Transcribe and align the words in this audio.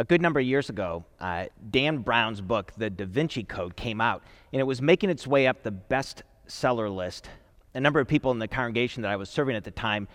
A 0.00 0.04
good 0.04 0.22
number 0.22 0.40
of 0.40 0.46
years 0.46 0.70
ago, 0.70 1.04
uh, 1.20 1.44
Dan 1.70 1.98
Brown's 1.98 2.40
book, 2.40 2.72
The 2.78 2.88
Da 2.88 3.04
Vinci 3.04 3.44
Code, 3.44 3.76
came 3.76 4.00
out, 4.00 4.22
and 4.50 4.58
it 4.58 4.64
was 4.64 4.80
making 4.80 5.10
its 5.10 5.26
way 5.26 5.46
up 5.46 5.62
the 5.62 5.72
bestseller 5.72 6.90
list. 6.90 7.28
A 7.74 7.80
number 7.80 8.00
of 8.00 8.08
people 8.08 8.30
in 8.30 8.38
the 8.38 8.48
congregation 8.48 9.02
that 9.02 9.10
I 9.10 9.16
was 9.16 9.28
serving 9.28 9.56
at 9.56 9.64
the 9.64 9.70
time 9.70 10.08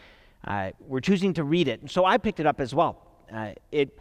uh, 0.44 0.72
were 0.80 1.02
choosing 1.02 1.36
to 1.36 1.44
read 1.44 1.68
it, 1.68 1.92
so 1.92 2.04
I 2.04 2.18
picked 2.18 2.40
it 2.40 2.48
up 2.48 2.60
as 2.60 2.74
well. 2.74 3.00
Uh, 3.32 3.52
it, 3.72 3.96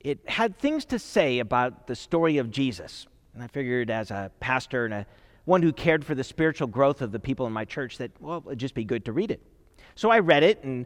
it 0.00 0.28
had 0.28 0.58
things 0.58 0.84
to 0.86 0.98
say 0.98 1.38
about 1.38 1.86
the 1.86 1.94
story 1.94 2.38
of 2.38 2.50
Jesus, 2.50 3.06
and 3.32 3.44
I 3.44 3.46
figured 3.46 3.92
as 3.92 4.10
a 4.10 4.32
pastor 4.40 4.86
and 4.86 4.94
a, 4.94 5.06
one 5.44 5.62
who 5.62 5.72
cared 5.72 6.04
for 6.04 6.16
the 6.16 6.24
spiritual 6.24 6.66
growth 6.66 7.00
of 7.00 7.12
the 7.12 7.20
people 7.20 7.46
in 7.46 7.52
my 7.52 7.64
church 7.64 7.98
that, 7.98 8.10
well, 8.18 8.42
it'd 8.46 8.58
just 8.58 8.74
be 8.74 8.82
good 8.82 9.04
to 9.04 9.12
read 9.12 9.30
it. 9.30 9.40
So 9.94 10.10
I 10.10 10.18
read 10.18 10.42
it, 10.42 10.64
and 10.64 10.84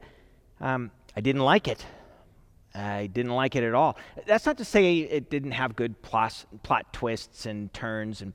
um, 0.60 0.90
I 1.16 1.22
didn't 1.22 1.40
like 1.40 1.68
it. 1.68 1.86
I 2.74 3.06
didn't 3.08 3.32
like 3.32 3.56
it 3.56 3.64
at 3.64 3.74
all. 3.74 3.98
That's 4.26 4.46
not 4.46 4.58
to 4.58 4.64
say 4.64 4.98
it 4.98 5.30
didn't 5.30 5.52
have 5.52 5.74
good 5.74 6.00
plot, 6.02 6.44
plot 6.62 6.92
twists 6.92 7.46
and 7.46 7.72
turns. 7.72 8.22
And 8.22 8.32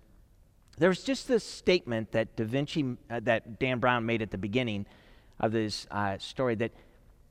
there 0.78 0.90
was 0.90 1.04
just 1.04 1.28
this 1.28 1.44
statement 1.44 2.12
that 2.12 2.36
Da 2.36 2.44
Vinci, 2.44 2.98
uh, 3.10 3.22
that 3.24 3.60
Dan 3.60 3.80
Brown 3.80 4.06
made 4.06 4.22
at 4.22 4.32
the 4.32 4.38
beginning 4.38 4.86
of 5.40 5.52
this 5.52 5.88
uh, 5.92 6.18
story 6.18 6.56
that 6.56 6.72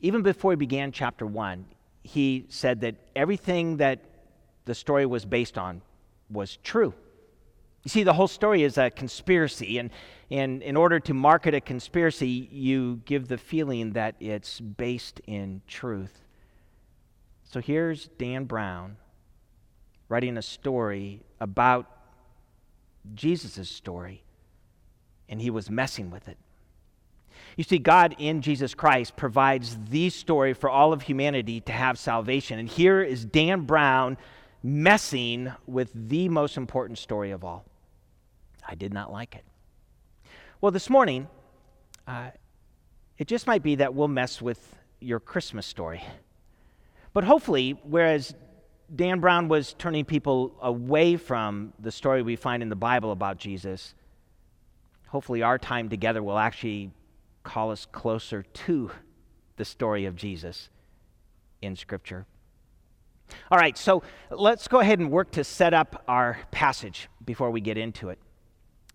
even 0.00 0.22
before 0.22 0.52
he 0.52 0.56
began 0.56 0.92
chapter 0.92 1.26
one, 1.26 1.66
he 2.02 2.46
said 2.48 2.80
that 2.82 2.96
everything 3.16 3.78
that 3.78 4.00
the 4.64 4.74
story 4.74 5.06
was 5.06 5.24
based 5.24 5.58
on 5.58 5.82
was 6.30 6.56
true. 6.62 6.94
You 7.84 7.90
see, 7.90 8.02
the 8.02 8.14
whole 8.14 8.28
story 8.28 8.62
is 8.62 8.78
a 8.78 8.90
conspiracy, 8.90 9.78
and, 9.78 9.90
and 10.30 10.62
in 10.62 10.74
order 10.74 10.98
to 11.00 11.12
market 11.12 11.54
a 11.54 11.60
conspiracy, 11.60 12.48
you 12.50 13.02
give 13.04 13.28
the 13.28 13.36
feeling 13.36 13.92
that 13.92 14.14
it's 14.20 14.58
based 14.58 15.20
in 15.26 15.60
truth. 15.66 16.23
So 17.54 17.60
here's 17.60 18.08
Dan 18.18 18.46
Brown 18.46 18.96
writing 20.08 20.36
a 20.36 20.42
story 20.42 21.22
about 21.38 21.88
Jesus' 23.14 23.70
story, 23.70 24.24
and 25.28 25.40
he 25.40 25.50
was 25.50 25.70
messing 25.70 26.10
with 26.10 26.26
it. 26.26 26.36
You 27.56 27.62
see, 27.62 27.78
God 27.78 28.16
in 28.18 28.42
Jesus 28.42 28.74
Christ 28.74 29.14
provides 29.14 29.78
the 29.88 30.10
story 30.10 30.52
for 30.52 30.68
all 30.68 30.92
of 30.92 31.02
humanity 31.02 31.60
to 31.60 31.70
have 31.70 31.96
salvation. 31.96 32.58
And 32.58 32.68
here 32.68 33.00
is 33.00 33.24
Dan 33.24 33.60
Brown 33.60 34.16
messing 34.64 35.52
with 35.64 35.92
the 35.94 36.28
most 36.28 36.56
important 36.56 36.98
story 36.98 37.30
of 37.30 37.44
all. 37.44 37.64
I 38.66 38.74
did 38.74 38.92
not 38.92 39.12
like 39.12 39.36
it. 39.36 39.44
Well, 40.60 40.72
this 40.72 40.90
morning, 40.90 41.28
uh, 42.08 42.30
it 43.16 43.28
just 43.28 43.46
might 43.46 43.62
be 43.62 43.76
that 43.76 43.94
we'll 43.94 44.08
mess 44.08 44.42
with 44.42 44.74
your 44.98 45.20
Christmas 45.20 45.66
story. 45.66 46.02
But 47.14 47.24
hopefully, 47.24 47.78
whereas 47.84 48.34
Dan 48.94 49.20
Brown 49.20 49.48
was 49.48 49.74
turning 49.74 50.04
people 50.04 50.56
away 50.60 51.16
from 51.16 51.72
the 51.78 51.92
story 51.92 52.22
we 52.22 52.36
find 52.36 52.62
in 52.62 52.68
the 52.68 52.76
Bible 52.76 53.12
about 53.12 53.38
Jesus, 53.38 53.94
hopefully 55.08 55.42
our 55.42 55.56
time 55.56 55.88
together 55.88 56.22
will 56.22 56.38
actually 56.38 56.90
call 57.44 57.70
us 57.70 57.86
closer 57.86 58.42
to 58.42 58.90
the 59.56 59.64
story 59.64 60.06
of 60.06 60.16
Jesus 60.16 60.68
in 61.62 61.76
Scripture. 61.76 62.26
All 63.50 63.58
right, 63.58 63.78
so 63.78 64.02
let's 64.30 64.66
go 64.66 64.80
ahead 64.80 64.98
and 64.98 65.10
work 65.10 65.30
to 65.32 65.44
set 65.44 65.72
up 65.72 66.02
our 66.08 66.38
passage 66.50 67.08
before 67.24 67.50
we 67.50 67.60
get 67.60 67.78
into 67.78 68.10
it. 68.10 68.18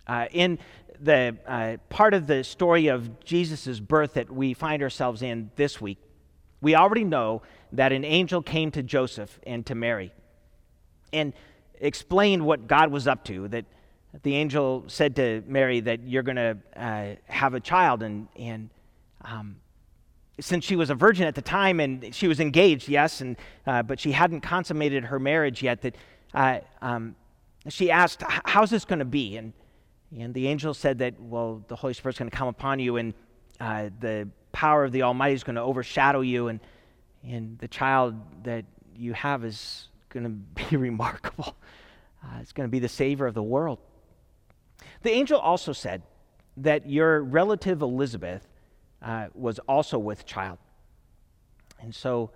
Uh, 0.05 0.25
in 0.31 0.59
the 0.99 1.37
uh, 1.47 1.77
part 1.87 2.13
of 2.13 2.27
the 2.27 2.43
story 2.43 2.87
of 2.87 3.23
Jesus' 3.23 3.79
birth 3.79 4.15
that 4.15 4.29
we 4.29 4.53
find 4.53 4.83
ourselves 4.83 5.21
in 5.21 5.51
this 5.55 5.79
week, 5.79 5.97
we 6.61 6.75
already 6.75 7.03
know 7.03 7.41
that 7.71 7.91
an 7.91 8.03
angel 8.03 8.41
came 8.41 8.71
to 8.71 8.83
Joseph 8.83 9.39
and 9.45 9.65
to 9.65 9.75
Mary 9.75 10.11
and 11.13 11.33
explained 11.79 12.45
what 12.45 12.67
God 12.67 12.91
was 12.91 13.07
up 13.07 13.23
to. 13.25 13.47
That 13.47 13.65
the 14.23 14.35
angel 14.35 14.83
said 14.87 15.15
to 15.17 15.43
Mary 15.47 15.79
that 15.81 16.03
you're 16.03 16.23
going 16.23 16.35
to 16.35 16.57
uh, 16.75 17.15
have 17.25 17.53
a 17.53 17.59
child, 17.59 18.03
and, 18.03 18.27
and 18.35 18.69
um, 19.21 19.57
since 20.39 20.65
she 20.65 20.75
was 20.75 20.89
a 20.89 20.95
virgin 20.95 21.27
at 21.27 21.35
the 21.35 21.41
time 21.41 21.79
and 21.79 22.13
she 22.13 22.27
was 22.27 22.39
engaged, 22.39 22.89
yes, 22.89 23.21
and, 23.21 23.37
uh, 23.67 23.83
but 23.83 23.99
she 23.99 24.11
hadn't 24.11 24.41
consummated 24.41 25.05
her 25.05 25.19
marriage 25.19 25.61
yet, 25.61 25.81
that 25.81 25.95
uh, 26.33 26.59
um, 26.81 27.15
she 27.67 27.91
asked, 27.91 28.23
How's 28.27 28.69
this 28.69 28.85
going 28.85 28.99
to 28.99 29.05
be? 29.05 29.37
And, 29.37 29.53
and 30.17 30.33
the 30.33 30.47
angel 30.47 30.73
said 30.73 30.97
that, 30.99 31.19
Well, 31.19 31.63
the 31.67 31.75
Holy 31.75 31.93
Spirit's 31.93 32.19
going 32.19 32.31
to 32.31 32.35
come 32.35 32.47
upon 32.47 32.79
you, 32.79 32.97
and 32.97 33.13
uh, 33.59 33.89
the 33.99 34.29
power 34.51 34.85
of 34.85 34.91
the 34.91 35.03
Almighty 35.03 35.35
is 35.35 35.43
going 35.43 35.55
to 35.55 35.61
overshadow 35.61 36.21
you, 36.21 36.47
and, 36.47 36.59
and 37.23 37.57
the 37.59 37.67
child 37.67 38.15
that 38.43 38.65
you 38.95 39.13
have 39.13 39.43
is 39.43 39.89
going 40.09 40.23
to 40.55 40.63
be 40.69 40.77
remarkable. 40.77 41.55
Uh, 42.23 42.39
it's 42.41 42.51
going 42.51 42.67
to 42.67 42.71
be 42.71 42.79
the 42.79 42.89
Savior 42.89 43.25
of 43.25 43.33
the 43.33 43.43
world. 43.43 43.79
The 45.03 45.11
angel 45.11 45.39
also 45.39 45.73
said 45.73 46.01
that 46.57 46.89
your 46.89 47.21
relative 47.21 47.81
Elizabeth 47.81 48.47
uh, 49.01 49.27
was 49.33 49.59
also 49.59 49.97
with 49.97 50.25
child. 50.25 50.57
And 51.81 51.95
so, 51.95 52.31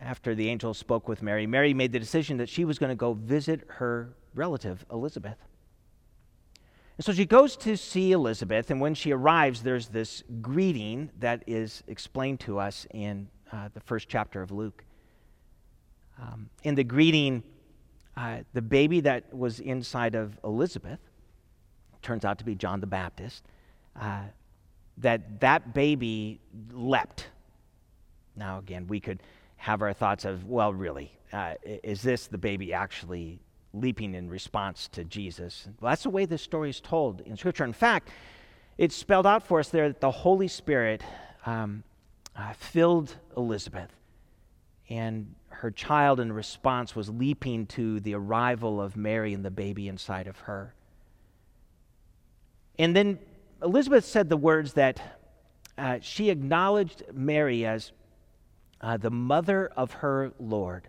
after 0.00 0.34
the 0.34 0.48
angel 0.48 0.72
spoke 0.72 1.08
with 1.08 1.22
Mary, 1.22 1.46
Mary 1.46 1.74
made 1.74 1.92
the 1.92 1.98
decision 1.98 2.38
that 2.38 2.48
she 2.48 2.64
was 2.64 2.78
going 2.78 2.90
to 2.90 2.96
go 2.96 3.12
visit 3.12 3.66
her 3.68 4.14
relative 4.34 4.84
Elizabeth. 4.90 5.36
And 6.98 7.04
so 7.04 7.12
she 7.12 7.26
goes 7.26 7.56
to 7.58 7.76
see 7.76 8.10
Elizabeth, 8.10 8.72
and 8.72 8.80
when 8.80 8.92
she 8.92 9.12
arrives, 9.12 9.62
there's 9.62 9.86
this 9.86 10.24
greeting 10.42 11.10
that 11.20 11.44
is 11.46 11.84
explained 11.86 12.40
to 12.40 12.58
us 12.58 12.88
in 12.92 13.28
uh, 13.52 13.68
the 13.72 13.78
first 13.80 14.08
chapter 14.08 14.42
of 14.42 14.50
Luke. 14.50 14.84
Um, 16.20 16.50
in 16.64 16.74
the 16.74 16.82
greeting, 16.82 17.44
uh, 18.16 18.38
the 18.52 18.62
baby 18.62 18.98
that 19.00 19.32
was 19.32 19.60
inside 19.60 20.16
of 20.16 20.36
Elizabeth 20.42 20.98
turns 22.02 22.24
out 22.24 22.36
to 22.38 22.44
be 22.44 22.56
John 22.56 22.80
the 22.80 22.88
Baptist. 22.88 23.44
Uh, 23.98 24.22
that 24.96 25.38
that 25.38 25.72
baby 25.72 26.40
leapt. 26.72 27.28
Now, 28.34 28.58
again, 28.58 28.88
we 28.88 28.98
could 28.98 29.22
have 29.56 29.82
our 29.82 29.92
thoughts 29.92 30.24
of, 30.24 30.46
well, 30.46 30.72
really, 30.72 31.12
uh, 31.32 31.54
is 31.64 32.02
this 32.02 32.26
the 32.26 32.38
baby 32.38 32.72
actually 32.72 33.38
leaping 33.74 34.14
in 34.14 34.28
response 34.28 34.88
to 34.88 35.04
Jesus. 35.04 35.68
Well, 35.80 35.90
that's 35.90 36.04
the 36.04 36.10
way 36.10 36.24
this 36.24 36.42
story 36.42 36.70
is 36.70 36.80
told 36.80 37.20
in 37.22 37.36
Scripture. 37.36 37.64
In 37.64 37.72
fact, 37.72 38.08
it's 38.76 38.94
spelled 38.94 39.26
out 39.26 39.42
for 39.42 39.60
us 39.60 39.68
there 39.68 39.88
that 39.88 40.00
the 40.00 40.10
Holy 40.10 40.48
Spirit 40.48 41.02
um, 41.44 41.82
uh, 42.36 42.52
filled 42.52 43.16
Elizabeth, 43.36 43.90
and 44.88 45.34
her 45.48 45.70
child, 45.70 46.20
in 46.20 46.32
response, 46.32 46.94
was 46.94 47.10
leaping 47.10 47.66
to 47.66 48.00
the 48.00 48.14
arrival 48.14 48.80
of 48.80 48.96
Mary 48.96 49.34
and 49.34 49.44
the 49.44 49.50
baby 49.50 49.88
inside 49.88 50.28
of 50.28 50.38
her. 50.40 50.74
And 52.78 52.94
then 52.94 53.18
Elizabeth 53.62 54.04
said 54.04 54.28
the 54.28 54.36
words 54.36 54.74
that 54.74 55.00
uh, 55.76 55.98
she 56.00 56.30
acknowledged 56.30 57.02
Mary 57.12 57.66
as 57.66 57.90
uh, 58.80 58.96
the 58.96 59.10
mother 59.10 59.70
of 59.76 59.92
her 59.94 60.32
Lord. 60.38 60.88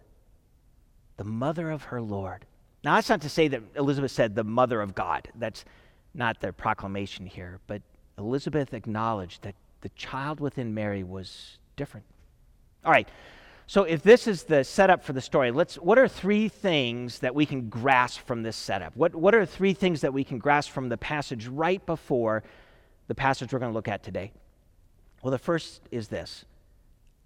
The 1.18 1.24
mother 1.24 1.72
of 1.72 1.84
her 1.86 2.02
Lord. 2.02 2.46
Now, 2.84 2.96
that's 2.96 3.10
not 3.10 3.22
to 3.22 3.30
say 3.30 3.48
that 3.50 3.62
Elizabeth 3.76 4.12
said 4.12 4.36
the 4.36 4.44
mother 4.44 4.82
of 4.82 4.96
God. 4.96 5.30
That's 5.36 5.66
not 6.14 6.40
the 6.40 6.54
proclamation 6.54 7.26
here. 7.26 7.60
But 7.68 7.82
Elizabeth 8.18 8.74
acknowledged 8.74 9.44
that 9.44 9.56
the 9.82 9.90
child 9.90 10.40
within 10.40 10.74
Mary 10.74 11.04
was 11.04 11.58
different. 11.76 12.06
All 12.86 12.92
right. 12.92 13.08
So, 13.68 13.84
if 13.84 14.02
this 14.02 14.26
is 14.26 14.44
the 14.44 14.64
setup 14.64 15.04
for 15.04 15.14
the 15.14 15.22
story, 15.22 15.52
let's, 15.52 15.76
what 15.76 16.00
are 16.00 16.08
three 16.08 16.50
things 16.50 17.20
that 17.20 17.36
we 17.36 17.46
can 17.46 17.70
grasp 17.70 18.22
from 18.22 18.42
this 18.42 18.56
setup? 18.56 18.96
What, 18.96 19.14
what 19.14 19.36
are 19.36 19.46
three 19.46 19.74
things 19.74 20.02
that 20.02 20.12
we 20.12 20.24
can 20.24 20.40
grasp 20.40 20.72
from 20.72 20.90
the 20.90 20.98
passage 20.98 21.46
right 21.46 21.86
before 21.86 22.44
the 23.08 23.14
passage 23.14 23.54
we're 23.54 23.60
going 23.60 23.72
to 23.72 23.76
look 23.76 23.88
at 23.88 24.02
today? 24.02 24.32
Well, 25.22 25.32
the 25.32 25.38
first 25.38 25.82
is 25.92 26.08
this 26.08 26.46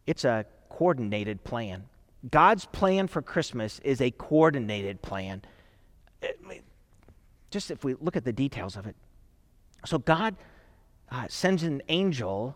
it's 0.06 0.26
a 0.26 0.46
coordinated 0.70 1.44
plan. 1.44 1.86
God's 2.30 2.66
plan 2.66 3.08
for 3.08 3.22
Christmas 3.22 3.80
is 3.84 4.00
a 4.02 4.12
coordinated 4.12 5.02
plan. 5.02 5.42
Just 7.52 7.70
if 7.70 7.84
we 7.84 7.96
look 7.96 8.16
at 8.16 8.24
the 8.24 8.34
details 8.34 8.78
of 8.78 8.88
it. 8.88 8.96
So, 9.86 10.00
God 10.00 10.36
uh, 11.12 11.28
sends 11.28 11.64
an 11.64 11.82
angel 11.90 12.56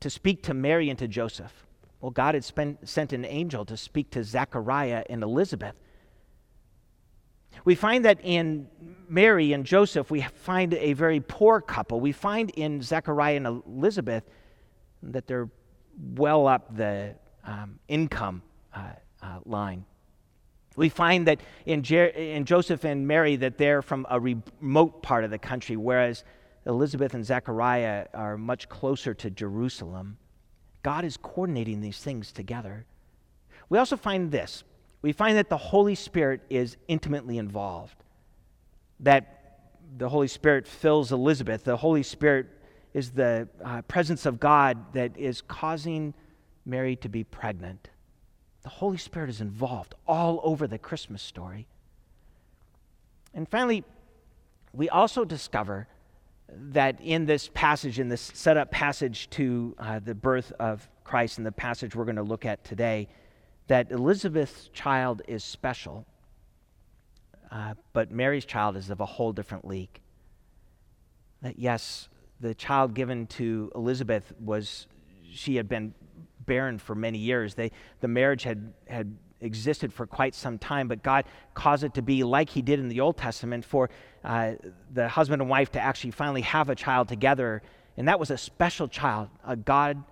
to 0.00 0.08
speak 0.08 0.44
to 0.44 0.54
Mary 0.54 0.88
and 0.88 0.98
to 1.00 1.08
Joseph. 1.08 1.66
Well, 2.00 2.12
God 2.12 2.34
had 2.34 2.44
spent, 2.44 2.88
sent 2.88 3.12
an 3.12 3.24
angel 3.24 3.64
to 3.64 3.76
speak 3.76 4.10
to 4.12 4.24
Zechariah 4.24 5.04
and 5.10 5.22
Elizabeth. 5.22 5.74
We 7.64 7.74
find 7.74 8.04
that 8.04 8.18
in 8.22 8.68
Mary 9.08 9.52
and 9.52 9.66
Joseph, 9.66 10.10
we 10.10 10.22
find 10.22 10.74
a 10.74 10.94
very 10.94 11.20
poor 11.20 11.60
couple. 11.60 12.00
We 12.00 12.12
find 12.12 12.50
in 12.50 12.80
Zechariah 12.80 13.36
and 13.36 13.46
Elizabeth 13.46 14.24
that 15.02 15.26
they're 15.26 15.50
well 16.14 16.46
up 16.46 16.76
the 16.76 17.14
um, 17.44 17.78
income 17.88 18.42
uh, 18.74 18.92
uh, 19.22 19.38
line. 19.44 19.84
We 20.76 20.88
find 20.88 21.26
that 21.26 21.40
in, 21.66 21.82
Jer- 21.82 22.06
in 22.06 22.44
Joseph 22.44 22.84
and 22.84 23.06
Mary 23.06 23.36
that 23.36 23.58
they're 23.58 23.82
from 23.82 24.06
a 24.08 24.18
remote 24.18 25.02
part 25.02 25.24
of 25.24 25.30
the 25.30 25.38
country, 25.38 25.76
whereas 25.76 26.24
Elizabeth 26.66 27.14
and 27.14 27.24
Zechariah 27.24 28.06
are 28.14 28.38
much 28.38 28.68
closer 28.68 29.12
to 29.14 29.30
Jerusalem. 29.30 30.16
God 30.82 31.04
is 31.04 31.16
coordinating 31.16 31.80
these 31.80 31.98
things 31.98 32.32
together. 32.32 32.86
We 33.68 33.78
also 33.78 33.96
find 33.96 34.30
this 34.30 34.64
we 35.02 35.12
find 35.12 35.36
that 35.36 35.48
the 35.48 35.56
Holy 35.56 35.96
Spirit 35.96 36.40
is 36.48 36.76
intimately 36.86 37.38
involved. 37.38 37.96
That 39.00 39.58
the 39.98 40.08
Holy 40.08 40.28
Spirit 40.28 40.66
fills 40.66 41.10
Elizabeth. 41.10 41.64
The 41.64 41.76
Holy 41.76 42.04
Spirit 42.04 42.46
is 42.94 43.10
the 43.10 43.48
uh, 43.64 43.82
presence 43.82 44.26
of 44.26 44.38
God 44.38 44.92
that 44.94 45.16
is 45.16 45.42
causing 45.42 46.14
Mary 46.64 46.94
to 46.96 47.08
be 47.08 47.24
pregnant. 47.24 47.88
The 48.62 48.68
Holy 48.68 48.96
Spirit 48.96 49.30
is 49.30 49.40
involved 49.40 49.94
all 50.06 50.40
over 50.44 50.66
the 50.66 50.78
Christmas 50.78 51.22
story. 51.22 51.66
And 53.34 53.48
finally, 53.48 53.84
we 54.72 54.88
also 54.88 55.24
discover 55.24 55.88
that 56.48 57.00
in 57.00 57.26
this 57.26 57.50
passage, 57.54 57.98
in 57.98 58.08
this 58.08 58.30
setup 58.34 58.70
passage 58.70 59.28
to 59.30 59.74
uh, 59.78 59.98
the 59.98 60.14
birth 60.14 60.52
of 60.58 60.88
Christ, 61.02 61.38
in 61.38 61.44
the 61.44 61.52
passage 61.52 61.96
we're 61.96 62.04
going 62.04 62.16
to 62.16 62.22
look 62.22 62.44
at 62.44 62.62
today, 62.64 63.08
that 63.68 63.90
Elizabeth's 63.90 64.68
child 64.72 65.22
is 65.26 65.42
special, 65.42 66.06
uh, 67.50 67.74
but 67.92 68.10
Mary's 68.10 68.44
child 68.44 68.76
is 68.76 68.90
of 68.90 69.00
a 69.00 69.06
whole 69.06 69.32
different 69.32 69.66
league. 69.66 70.00
That 71.40 71.58
yes, 71.58 72.08
the 72.40 72.54
child 72.54 72.94
given 72.94 73.26
to 73.28 73.72
Elizabeth 73.74 74.32
was, 74.38 74.86
she 75.30 75.56
had 75.56 75.68
been 75.68 75.94
barren 76.52 76.78
for 76.78 76.94
many 76.94 77.16
years. 77.16 77.54
They, 77.54 77.70
the 78.00 78.08
marriage 78.08 78.42
had, 78.42 78.74
had 78.86 79.16
existed 79.40 79.90
for 79.90 80.06
quite 80.06 80.34
some 80.34 80.58
time, 80.58 80.86
but 80.86 81.02
God 81.02 81.24
caused 81.54 81.82
it 81.82 81.94
to 81.94 82.02
be 82.02 82.22
like 82.24 82.50
He 82.50 82.60
did 82.60 82.78
in 82.78 82.90
the 82.90 83.00
Old 83.00 83.16
Testament 83.16 83.64
for 83.64 83.88
uh, 84.22 84.52
the 84.92 85.08
husband 85.08 85.40
and 85.40 85.50
wife 85.50 85.72
to 85.72 85.80
actually 85.80 86.10
finally 86.10 86.42
have 86.42 86.68
a 86.68 86.74
child 86.74 87.08
together. 87.08 87.62
And 87.96 88.06
that 88.06 88.20
was 88.20 88.30
a 88.30 88.36
special 88.36 88.86
child, 88.86 89.30
a 89.46 89.56
God 89.56 90.04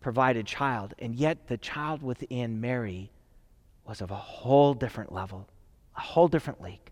provided 0.00 0.44
child. 0.44 0.92
And 0.98 1.14
yet 1.14 1.46
the 1.46 1.56
child 1.56 2.02
within 2.02 2.60
Mary 2.60 3.12
was 3.86 4.00
of 4.00 4.10
a 4.10 4.16
whole 4.16 4.74
different 4.74 5.12
level, 5.12 5.46
a 5.96 6.00
whole 6.00 6.26
different 6.26 6.60
league. 6.60 6.90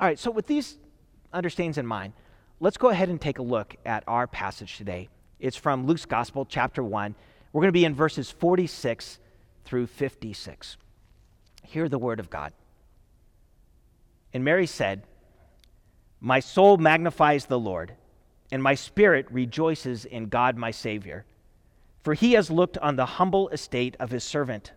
All 0.00 0.08
right, 0.08 0.18
so 0.18 0.32
with 0.32 0.48
these 0.48 0.78
understandings 1.32 1.78
in 1.78 1.86
mind, 1.86 2.12
let's 2.58 2.76
go 2.76 2.88
ahead 2.88 3.08
and 3.08 3.20
take 3.20 3.38
a 3.38 3.42
look 3.42 3.76
at 3.86 4.02
our 4.08 4.26
passage 4.26 4.78
today. 4.78 5.08
It's 5.38 5.56
from 5.56 5.86
Luke's 5.86 6.06
Gospel, 6.06 6.44
chapter 6.44 6.82
1. 6.82 7.14
We're 7.54 7.60
going 7.60 7.68
to 7.68 7.72
be 7.72 7.84
in 7.84 7.94
verses 7.94 8.32
46 8.32 9.20
through 9.64 9.86
56. 9.86 10.76
Hear 11.62 11.88
the 11.88 11.98
word 11.98 12.18
of 12.18 12.28
God. 12.28 12.52
And 14.32 14.42
Mary 14.42 14.66
said, 14.66 15.04
My 16.20 16.40
soul 16.40 16.78
magnifies 16.78 17.46
the 17.46 17.58
Lord, 17.58 17.94
and 18.50 18.60
my 18.60 18.74
spirit 18.74 19.28
rejoices 19.30 20.04
in 20.04 20.30
God 20.30 20.56
my 20.56 20.72
Savior, 20.72 21.26
for 22.02 22.14
he 22.14 22.32
has 22.32 22.50
looked 22.50 22.76
on 22.78 22.96
the 22.96 23.06
humble 23.06 23.48
estate 23.50 23.96
of 24.00 24.10
his 24.10 24.24
servant. 24.24 24.72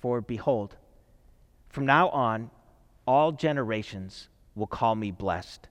For 0.00 0.20
behold, 0.20 0.76
from 1.70 1.86
now 1.86 2.10
on, 2.10 2.50
all 3.06 3.32
generations 3.32 4.28
will 4.54 4.66
call 4.66 4.96
me 4.96 5.10
blessed. 5.10 5.66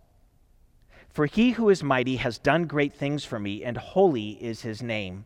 For 1.11 1.27
he 1.27 1.51
who 1.51 1.69
is 1.69 1.83
mighty 1.83 2.15
has 2.15 2.39
done 2.39 2.65
great 2.65 2.95
things 2.95 3.23
for 3.23 3.37
me, 3.37 3.63
and 3.63 3.77
holy 3.77 4.31
is 4.43 4.63
his 4.63 4.81
name 4.81 5.25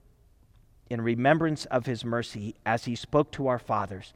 in 0.91 0.99
remembrance 0.99 1.63
of 1.67 1.85
his 1.85 2.03
mercy 2.03 2.53
as 2.65 2.83
he 2.83 2.95
spoke 2.95 3.31
to 3.31 3.47
our 3.47 3.57
fathers, 3.57 4.13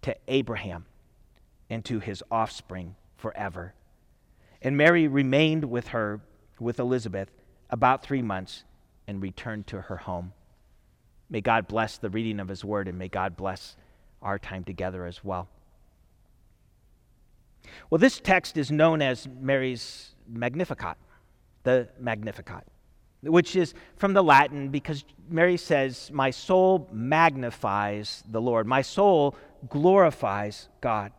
to 0.00 0.16
Abraham, 0.28 0.86
and 1.68 1.84
to 1.84 2.00
his 2.00 2.24
offspring 2.30 2.96
forever. 3.18 3.74
And 4.62 4.78
Mary 4.78 5.08
remained 5.08 5.66
with 5.66 5.88
her, 5.88 6.22
with 6.58 6.78
Elizabeth, 6.78 7.28
about 7.68 8.02
three 8.02 8.22
months 8.22 8.64
and 9.06 9.20
returned 9.20 9.66
to 9.66 9.82
her 9.82 9.98
home. 9.98 10.32
May 11.28 11.42
God 11.42 11.68
bless 11.68 11.98
the 11.98 12.08
reading 12.08 12.40
of 12.40 12.48
his 12.48 12.64
word 12.64 12.88
and 12.88 12.98
may 12.98 13.08
God 13.08 13.36
bless 13.36 13.76
our 14.22 14.38
time 14.38 14.64
together 14.64 15.04
as 15.04 15.22
well. 15.22 15.48
Well, 17.90 17.98
this 17.98 18.20
text 18.20 18.56
is 18.56 18.70
known 18.70 19.02
as 19.02 19.28
Mary's 19.28 20.14
Magnificat, 20.26 20.96
the 21.62 21.88
Magnificat 22.00 22.64
which 23.28 23.56
is 23.56 23.74
from 23.96 24.12
the 24.12 24.22
Latin 24.22 24.68
because 24.68 25.04
Mary 25.28 25.56
says, 25.56 26.10
My 26.12 26.30
soul 26.30 26.88
magnifies 26.92 28.22
the 28.28 28.40
Lord, 28.40 28.66
my 28.66 28.82
soul 28.82 29.36
glorifies 29.68 30.68
God. 30.80 31.12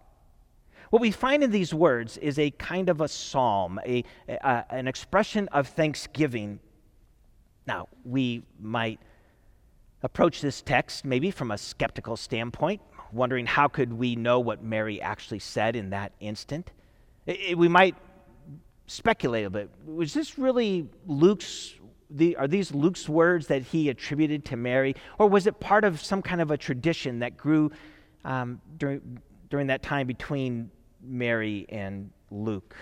What 0.89 1.01
we 1.01 1.11
find 1.11 1.43
in 1.43 1.51
these 1.51 1.73
words 1.73 2.17
is 2.17 2.39
a 2.39 2.49
kind 2.51 2.89
of 2.89 3.01
a 3.01 3.07
psalm, 3.07 3.79
a, 3.85 4.03
a, 4.29 4.65
an 4.69 4.87
expression 4.87 5.49
of 5.49 5.67
thanksgiving. 5.67 6.59
Now, 7.65 7.89
we 8.05 8.43
might 8.59 8.99
approach 10.03 10.41
this 10.41 10.61
text 10.61 11.03
maybe 11.03 11.31
from 11.31 11.51
a 11.51 11.57
skeptical 11.57 12.15
standpoint, 12.15 12.81
wondering 13.11 13.45
how 13.45 13.67
could 13.67 13.91
we 13.91 14.15
know 14.15 14.39
what 14.39 14.63
Mary 14.63 15.01
actually 15.01 15.39
said 15.39 15.75
in 15.75 15.89
that 15.89 16.13
instant. 16.19 16.71
It, 17.25 17.39
it, 17.49 17.57
we 17.57 17.67
might 17.67 17.95
speculate 18.85 19.45
a 19.45 19.49
bit. 19.49 19.69
Was 19.85 20.13
this 20.13 20.37
really 20.37 20.87
Luke's 21.05 21.73
the, 22.09 22.35
are 22.37 22.47
these 22.47 22.73
Luke's 22.73 23.09
words 23.09 23.47
that 23.47 23.63
he 23.63 23.89
attributed 23.89 24.45
to 24.45 24.55
Mary, 24.55 24.95
or 25.19 25.27
was 25.27 25.47
it 25.47 25.59
part 25.59 25.83
of 25.83 26.01
some 26.01 26.21
kind 26.21 26.41
of 26.41 26.51
a 26.51 26.57
tradition 26.57 27.19
that 27.19 27.37
grew 27.37 27.71
um, 28.23 28.61
during, 28.77 29.19
during 29.49 29.67
that 29.67 29.83
time 29.83 30.07
between 30.07 30.71
Mary 31.01 31.65
and 31.69 32.09
Luke? 32.31 32.75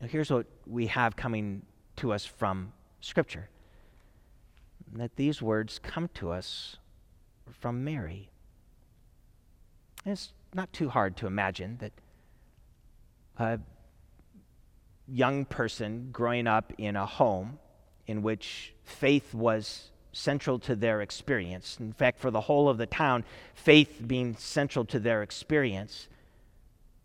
Now, 0.00 0.08
here's 0.08 0.30
what 0.30 0.46
we 0.66 0.86
have 0.88 1.16
coming 1.16 1.62
to 1.96 2.12
us 2.12 2.24
from 2.24 2.72
Scripture 3.00 3.48
that 4.96 5.16
these 5.16 5.42
words 5.42 5.80
come 5.82 6.08
to 6.14 6.30
us 6.30 6.76
from 7.50 7.82
Mary. 7.82 8.30
And 10.04 10.12
it's 10.12 10.32
not 10.52 10.72
too 10.72 10.88
hard 10.88 11.16
to 11.18 11.26
imagine 11.26 11.78
that 11.80 11.92
uh, 13.38 13.56
young 15.06 15.44
person 15.44 16.08
growing 16.12 16.46
up 16.46 16.72
in 16.78 16.96
a 16.96 17.06
home 17.06 17.58
in 18.06 18.22
which 18.22 18.74
faith 18.84 19.34
was 19.34 19.90
central 20.12 20.58
to 20.60 20.76
their 20.76 21.00
experience. 21.00 21.78
In 21.80 21.92
fact, 21.92 22.20
for 22.20 22.30
the 22.30 22.42
whole 22.42 22.68
of 22.68 22.78
the 22.78 22.86
town, 22.86 23.24
faith 23.54 24.02
being 24.06 24.36
central 24.36 24.84
to 24.86 24.98
their 24.98 25.22
experience, 25.22 26.08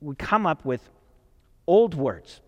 would 0.02 0.18
come 0.18 0.46
up 0.46 0.64
with 0.64 0.90
old 1.68 1.96
words. 1.96 2.42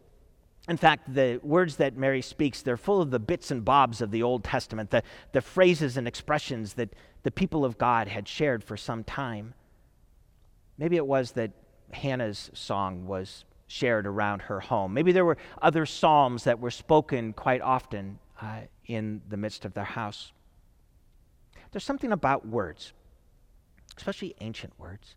In 0.70 0.78
fact, 0.78 1.14
the 1.14 1.40
words 1.44 1.78
that 1.78 1.98
Mary 1.98 2.22
speaks, 2.22 2.62
they're 2.62 2.78
full 2.78 3.02
of 3.02 3.12
the 3.12 3.20
bits 3.20 3.52
and 3.52 3.66
bobs 3.66 4.00
of 4.00 4.12
the 4.12 4.24
Old 4.24 4.44
Testament, 4.44 4.92
the, 4.92 5.04
the 5.32 5.42
phrases 5.42 5.98
and 5.98 6.08
expressions 6.08 6.76
that 6.76 6.94
the 7.24 7.32
people 7.32 7.66
of 7.66 7.78
God 7.78 8.08
had 8.08 8.28
shared 8.28 8.64
for 8.64 8.78
some 8.78 9.04
time. 9.04 9.54
Maybe 10.78 10.98
it 10.98 11.06
was 11.06 11.32
that 11.34 11.52
Hannah's 11.92 12.52
song 12.54 13.08
was 13.08 13.44
shared 13.72 14.06
around 14.06 14.44
her 14.44 14.60
home. 14.60 14.94
Maybe 14.94 15.12
there 15.12 15.26
were 15.26 15.38
other 15.62 15.86
psalms 15.86 16.44
that 16.44 16.60
were 16.60 16.72
spoken 16.72 17.34
quite 17.34 17.62
often 17.62 18.20
uh, 18.42 18.62
in 18.86 19.22
the 19.30 19.38
midst 19.38 19.66
of 19.66 19.74
their 19.74 19.86
house. 19.86 20.34
There's 21.72 21.86
something 21.86 22.12
about 22.12 22.46
words, 22.46 22.92
especially 23.98 24.36
ancient 24.42 24.74
words. 24.78 25.16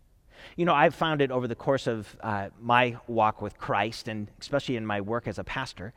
You 0.55 0.65
know, 0.65 0.73
I've 0.73 0.95
found 0.95 1.21
it 1.21 1.31
over 1.31 1.47
the 1.47 1.55
course 1.55 1.87
of 1.87 2.15
uh, 2.21 2.49
my 2.59 2.97
walk 3.07 3.41
with 3.41 3.57
Christ, 3.57 4.07
and 4.07 4.29
especially 4.39 4.77
in 4.77 4.85
my 4.85 5.01
work 5.01 5.27
as 5.27 5.37
a 5.37 5.43
pastor, 5.43 5.93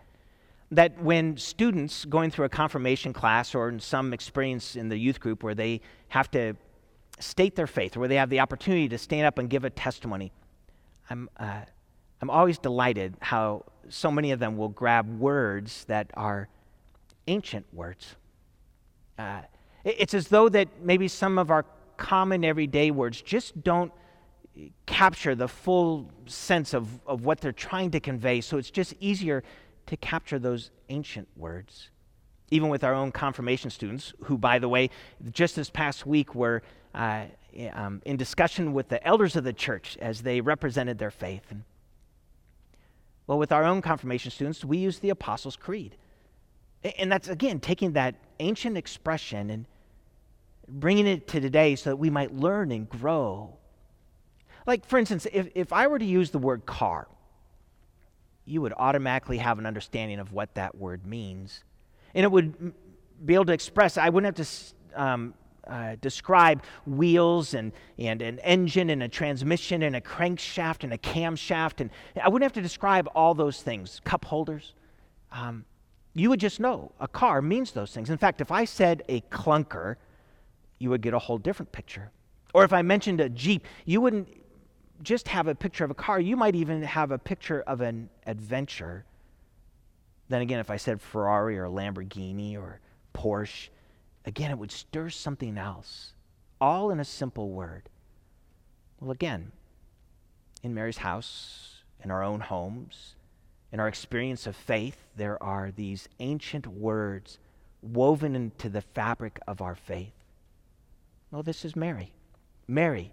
that 0.70 1.00
when 1.00 1.36
students 1.36 2.04
going 2.04 2.30
through 2.30 2.46
a 2.46 2.48
confirmation 2.48 3.12
class 3.12 3.54
or 3.54 3.68
in 3.68 3.80
some 3.80 4.12
experience 4.12 4.74
in 4.74 4.88
the 4.88 4.98
youth 4.98 5.20
group 5.20 5.42
where 5.42 5.54
they 5.54 5.80
have 6.08 6.30
to 6.32 6.54
state 7.20 7.56
their 7.56 7.66
faith 7.66 7.96
or 7.96 8.00
where 8.00 8.08
they 8.08 8.16
have 8.16 8.30
the 8.30 8.40
opportunity 8.40 8.88
to 8.88 8.98
stand 8.98 9.26
up 9.26 9.38
and 9.38 9.48
give 9.48 9.64
a 9.64 9.70
testimony, 9.70 10.32
I'm, 11.08 11.28
uh, 11.38 11.62
I'm 12.20 12.30
always 12.30 12.58
delighted 12.58 13.16
how 13.20 13.64
so 13.88 14.10
many 14.10 14.32
of 14.32 14.38
them 14.38 14.56
will 14.56 14.68
grab 14.68 15.18
words 15.18 15.84
that 15.86 16.10
are 16.14 16.48
ancient 17.26 17.66
words. 17.72 18.16
Uh, 19.18 19.42
it's 19.84 20.14
as 20.14 20.28
though 20.28 20.48
that 20.48 20.68
maybe 20.82 21.08
some 21.08 21.38
of 21.38 21.50
our 21.50 21.64
common 21.96 22.44
everyday 22.44 22.90
words 22.90 23.22
just 23.22 23.62
don't 23.62 23.92
capture 24.86 25.34
the 25.34 25.48
full 25.48 26.10
sense 26.26 26.74
of, 26.74 26.88
of 27.06 27.24
what 27.24 27.40
they're 27.40 27.52
trying 27.52 27.90
to 27.92 28.00
convey, 28.00 28.40
so 28.40 28.58
it's 28.58 28.70
just 28.70 28.94
easier 29.00 29.42
to 29.86 29.96
capture 29.96 30.38
those 30.38 30.70
ancient 30.88 31.28
words. 31.36 31.90
Even 32.50 32.68
with 32.68 32.82
our 32.82 32.94
own 32.94 33.12
confirmation 33.12 33.70
students, 33.70 34.14
who, 34.24 34.38
by 34.38 34.58
the 34.58 34.68
way, 34.68 34.90
just 35.30 35.54
this 35.54 35.70
past 35.70 36.06
week 36.06 36.34
were 36.34 36.62
uh, 36.94 37.24
um, 37.72 38.00
in 38.04 38.16
discussion 38.16 38.72
with 38.72 38.88
the 38.88 39.06
elders 39.06 39.36
of 39.36 39.44
the 39.44 39.52
church 39.52 39.96
as 40.00 40.22
they 40.22 40.40
represented 40.40 40.98
their 40.98 41.10
faith. 41.10 41.42
And, 41.50 41.62
well, 43.28 43.38
with 43.38 43.52
our 43.52 43.62
own 43.62 43.82
confirmation 43.82 44.32
students, 44.32 44.64
we 44.64 44.78
use 44.78 44.98
the 44.98 45.10
Apostles' 45.10 45.54
Creed. 45.54 45.96
And 46.98 47.12
that's, 47.12 47.28
again, 47.28 47.60
taking 47.60 47.92
that 47.92 48.14
ancient 48.40 48.78
expression 48.78 49.50
and 49.50 49.66
bringing 50.66 51.06
it 51.06 51.28
to 51.28 51.40
today 51.40 51.76
so 51.76 51.90
that 51.90 51.96
we 51.96 52.08
might 52.08 52.34
learn 52.34 52.72
and 52.72 52.88
grow. 52.88 53.58
Like, 54.66 54.86
for 54.86 54.98
instance, 54.98 55.26
if, 55.30 55.48
if 55.54 55.74
I 55.74 55.88
were 55.88 55.98
to 55.98 56.04
use 56.04 56.30
the 56.30 56.38
word 56.38 56.64
car, 56.64 57.06
you 58.46 58.62
would 58.62 58.72
automatically 58.74 59.36
have 59.38 59.58
an 59.58 59.66
understanding 59.66 60.20
of 60.20 60.32
what 60.32 60.54
that 60.54 60.74
word 60.74 61.04
means. 61.04 61.64
And 62.14 62.24
it 62.24 62.32
would 62.32 62.72
be 63.22 63.34
able 63.34 63.44
to 63.46 63.52
express, 63.52 63.98
I 63.98 64.08
wouldn't 64.08 64.38
have 64.38 64.46
to 64.46 65.00
um, 65.02 65.34
uh, 65.68 65.96
describe 66.00 66.62
wheels 66.86 67.54
and, 67.54 67.72
and 67.98 68.22
an 68.22 68.38
engine 68.40 68.90
and 68.90 69.02
a 69.02 69.08
transmission 69.08 69.82
and 69.82 69.94
a 69.94 70.00
crankshaft 70.00 70.84
and 70.84 70.92
a 70.92 70.98
camshaft. 70.98 71.80
And 71.80 71.90
I 72.22 72.28
wouldn't 72.28 72.44
have 72.44 72.54
to 72.54 72.62
describe 72.62 73.08
all 73.14 73.34
those 73.34 73.62
things, 73.62 74.00
cup 74.04 74.24
holders. 74.24 74.74
Um, 75.30 75.64
you 76.14 76.30
would 76.30 76.40
just 76.40 76.58
know 76.58 76.92
a 77.00 77.08
car 77.08 77.42
means 77.42 77.72
those 77.72 77.92
things. 77.92 78.10
In 78.10 78.18
fact, 78.18 78.40
if 78.40 78.50
I 78.50 78.64
said 78.64 79.02
a 79.08 79.20
clunker, 79.22 79.96
you 80.78 80.90
would 80.90 81.02
get 81.02 81.14
a 81.14 81.18
whole 81.18 81.38
different 81.38 81.70
picture. 81.72 82.10
Or 82.54 82.64
if 82.64 82.72
I 82.72 82.82
mentioned 82.82 83.20
a 83.20 83.28
Jeep, 83.28 83.66
you 83.84 84.00
wouldn't 84.00 84.28
just 85.02 85.28
have 85.28 85.46
a 85.46 85.54
picture 85.54 85.84
of 85.84 85.90
a 85.90 85.94
car, 85.94 86.18
you 86.18 86.36
might 86.36 86.54
even 86.54 86.82
have 86.82 87.10
a 87.10 87.18
picture 87.18 87.62
of 87.66 87.80
an 87.80 88.08
adventure. 88.26 89.04
Then 90.28 90.42
again, 90.42 90.58
if 90.58 90.70
I 90.70 90.76
said 90.76 91.00
Ferrari 91.00 91.58
or 91.58 91.66
Lamborghini 91.66 92.56
or 92.56 92.80
Porsche, 93.14 93.68
again, 94.28 94.50
it 94.50 94.58
would 94.58 94.70
stir 94.70 95.10
something 95.10 95.58
else, 95.58 96.12
all 96.60 96.90
in 96.90 97.00
a 97.00 97.04
simple 97.04 97.50
word. 97.50 97.88
Well, 99.00 99.10
again, 99.10 99.52
in 100.62 100.74
Mary's 100.74 100.98
house, 100.98 101.82
in 102.02 102.10
our 102.10 102.22
own 102.22 102.40
homes, 102.40 103.14
in 103.72 103.80
our 103.80 103.88
experience 103.88 104.46
of 104.46 104.56
faith, 104.56 104.96
there 105.16 105.42
are 105.42 105.70
these 105.70 106.08
ancient 106.20 106.66
words 106.66 107.38
woven 107.82 108.34
into 108.34 108.68
the 108.68 108.80
fabric 108.80 109.40
of 109.46 109.60
our 109.60 109.74
faith. 109.74 110.12
Well, 111.30 111.42
this 111.42 111.64
is 111.64 111.76
Mary. 111.76 112.12
Mary, 112.66 113.12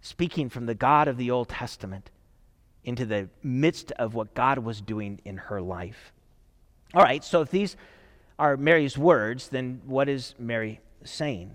speaking 0.00 0.48
from 0.48 0.66
the 0.66 0.74
God 0.74 1.08
of 1.08 1.16
the 1.16 1.30
Old 1.30 1.48
Testament 1.48 2.10
into 2.84 3.06
the 3.06 3.28
midst 3.42 3.92
of 3.92 4.14
what 4.14 4.34
God 4.34 4.58
was 4.58 4.80
doing 4.80 5.20
in 5.24 5.36
her 5.36 5.60
life. 5.60 6.12
All 6.92 7.02
right, 7.02 7.24
so 7.24 7.40
if 7.40 7.50
these 7.50 7.76
are 8.38 8.56
Mary's 8.56 8.98
words, 8.98 9.48
then 9.48 9.80
what 9.84 10.08
is 10.08 10.34
Mary 10.38 10.80
saying? 11.04 11.52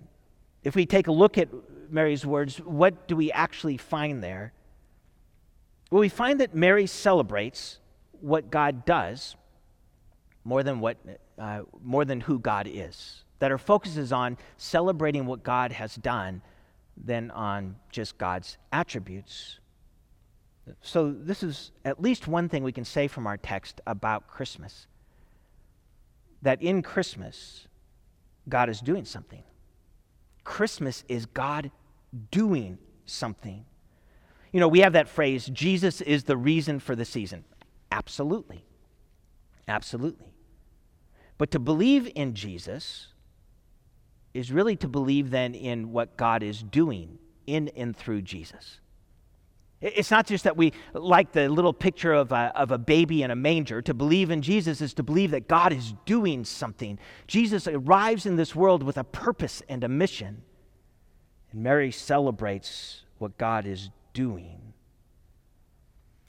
If 0.62 0.74
we 0.74 0.86
take 0.86 1.06
a 1.06 1.12
look 1.12 1.38
at 1.38 1.48
Mary's 1.90 2.24
words, 2.24 2.58
what 2.58 3.08
do 3.08 3.16
we 3.16 3.32
actually 3.32 3.76
find 3.76 4.22
there? 4.22 4.52
Well, 5.90 6.00
we 6.00 6.08
find 6.08 6.40
that 6.40 6.54
Mary 6.54 6.86
celebrates 6.86 7.78
what 8.20 8.50
God 8.50 8.84
does 8.84 9.36
more 10.44 10.62
than, 10.62 10.80
what, 10.80 10.96
uh, 11.38 11.62
more 11.82 12.04
than 12.04 12.20
who 12.20 12.38
God 12.38 12.68
is. 12.70 13.24
That 13.40 13.50
her 13.50 13.58
focus 13.58 13.96
is 13.96 14.12
on 14.12 14.38
celebrating 14.56 15.26
what 15.26 15.42
God 15.42 15.72
has 15.72 15.96
done 15.96 16.42
than 16.96 17.30
on 17.30 17.76
just 17.90 18.18
God's 18.18 18.58
attributes. 18.72 19.58
So, 20.82 21.10
this 21.10 21.42
is 21.42 21.72
at 21.84 22.00
least 22.00 22.28
one 22.28 22.48
thing 22.48 22.62
we 22.62 22.72
can 22.72 22.84
say 22.84 23.08
from 23.08 23.26
our 23.26 23.36
text 23.36 23.80
about 23.86 24.28
Christmas 24.28 24.86
that 26.42 26.62
in 26.62 26.82
Christmas, 26.82 27.68
God 28.48 28.68
is 28.68 28.80
doing 28.80 29.04
something. 29.04 29.42
Christmas 30.44 31.04
is 31.08 31.26
God 31.26 31.70
doing 32.30 32.78
something. 33.04 33.64
You 34.52 34.60
know, 34.60 34.68
we 34.68 34.80
have 34.80 34.94
that 34.94 35.08
phrase, 35.08 35.46
Jesus 35.46 36.00
is 36.00 36.24
the 36.24 36.36
reason 36.36 36.80
for 36.80 36.96
the 36.96 37.04
season. 37.04 37.44
Absolutely. 37.92 38.64
Absolutely. 39.68 40.32
But 41.38 41.50
to 41.52 41.58
believe 41.58 42.10
in 42.14 42.34
Jesus 42.34 43.08
is 44.34 44.52
really 44.52 44.76
to 44.76 44.88
believe 44.88 45.30
then 45.30 45.54
in 45.54 45.92
what 45.92 46.16
God 46.16 46.42
is 46.42 46.62
doing 46.62 47.18
in 47.46 47.68
and 47.76 47.96
through 47.96 48.22
Jesus. 48.22 48.80
It's 49.80 50.10
not 50.10 50.26
just 50.26 50.44
that 50.44 50.58
we 50.58 50.74
like 50.92 51.32
the 51.32 51.48
little 51.48 51.72
picture 51.72 52.12
of 52.12 52.32
a, 52.32 52.52
of 52.54 52.70
a 52.70 52.76
baby 52.76 53.22
in 53.22 53.30
a 53.30 53.36
manger. 53.36 53.80
To 53.80 53.94
believe 53.94 54.30
in 54.30 54.42
Jesus 54.42 54.82
is 54.82 54.92
to 54.94 55.02
believe 55.02 55.30
that 55.30 55.48
God 55.48 55.72
is 55.72 55.94
doing 56.04 56.44
something. 56.44 56.98
Jesus 57.26 57.66
arrives 57.66 58.26
in 58.26 58.36
this 58.36 58.54
world 58.54 58.82
with 58.82 58.98
a 58.98 59.04
purpose 59.04 59.62
and 59.68 59.82
a 59.82 59.88
mission. 59.88 60.42
And 61.50 61.62
Mary 61.62 61.90
celebrates 61.90 63.04
what 63.18 63.38
God 63.38 63.66
is 63.66 63.88
doing. 64.12 64.74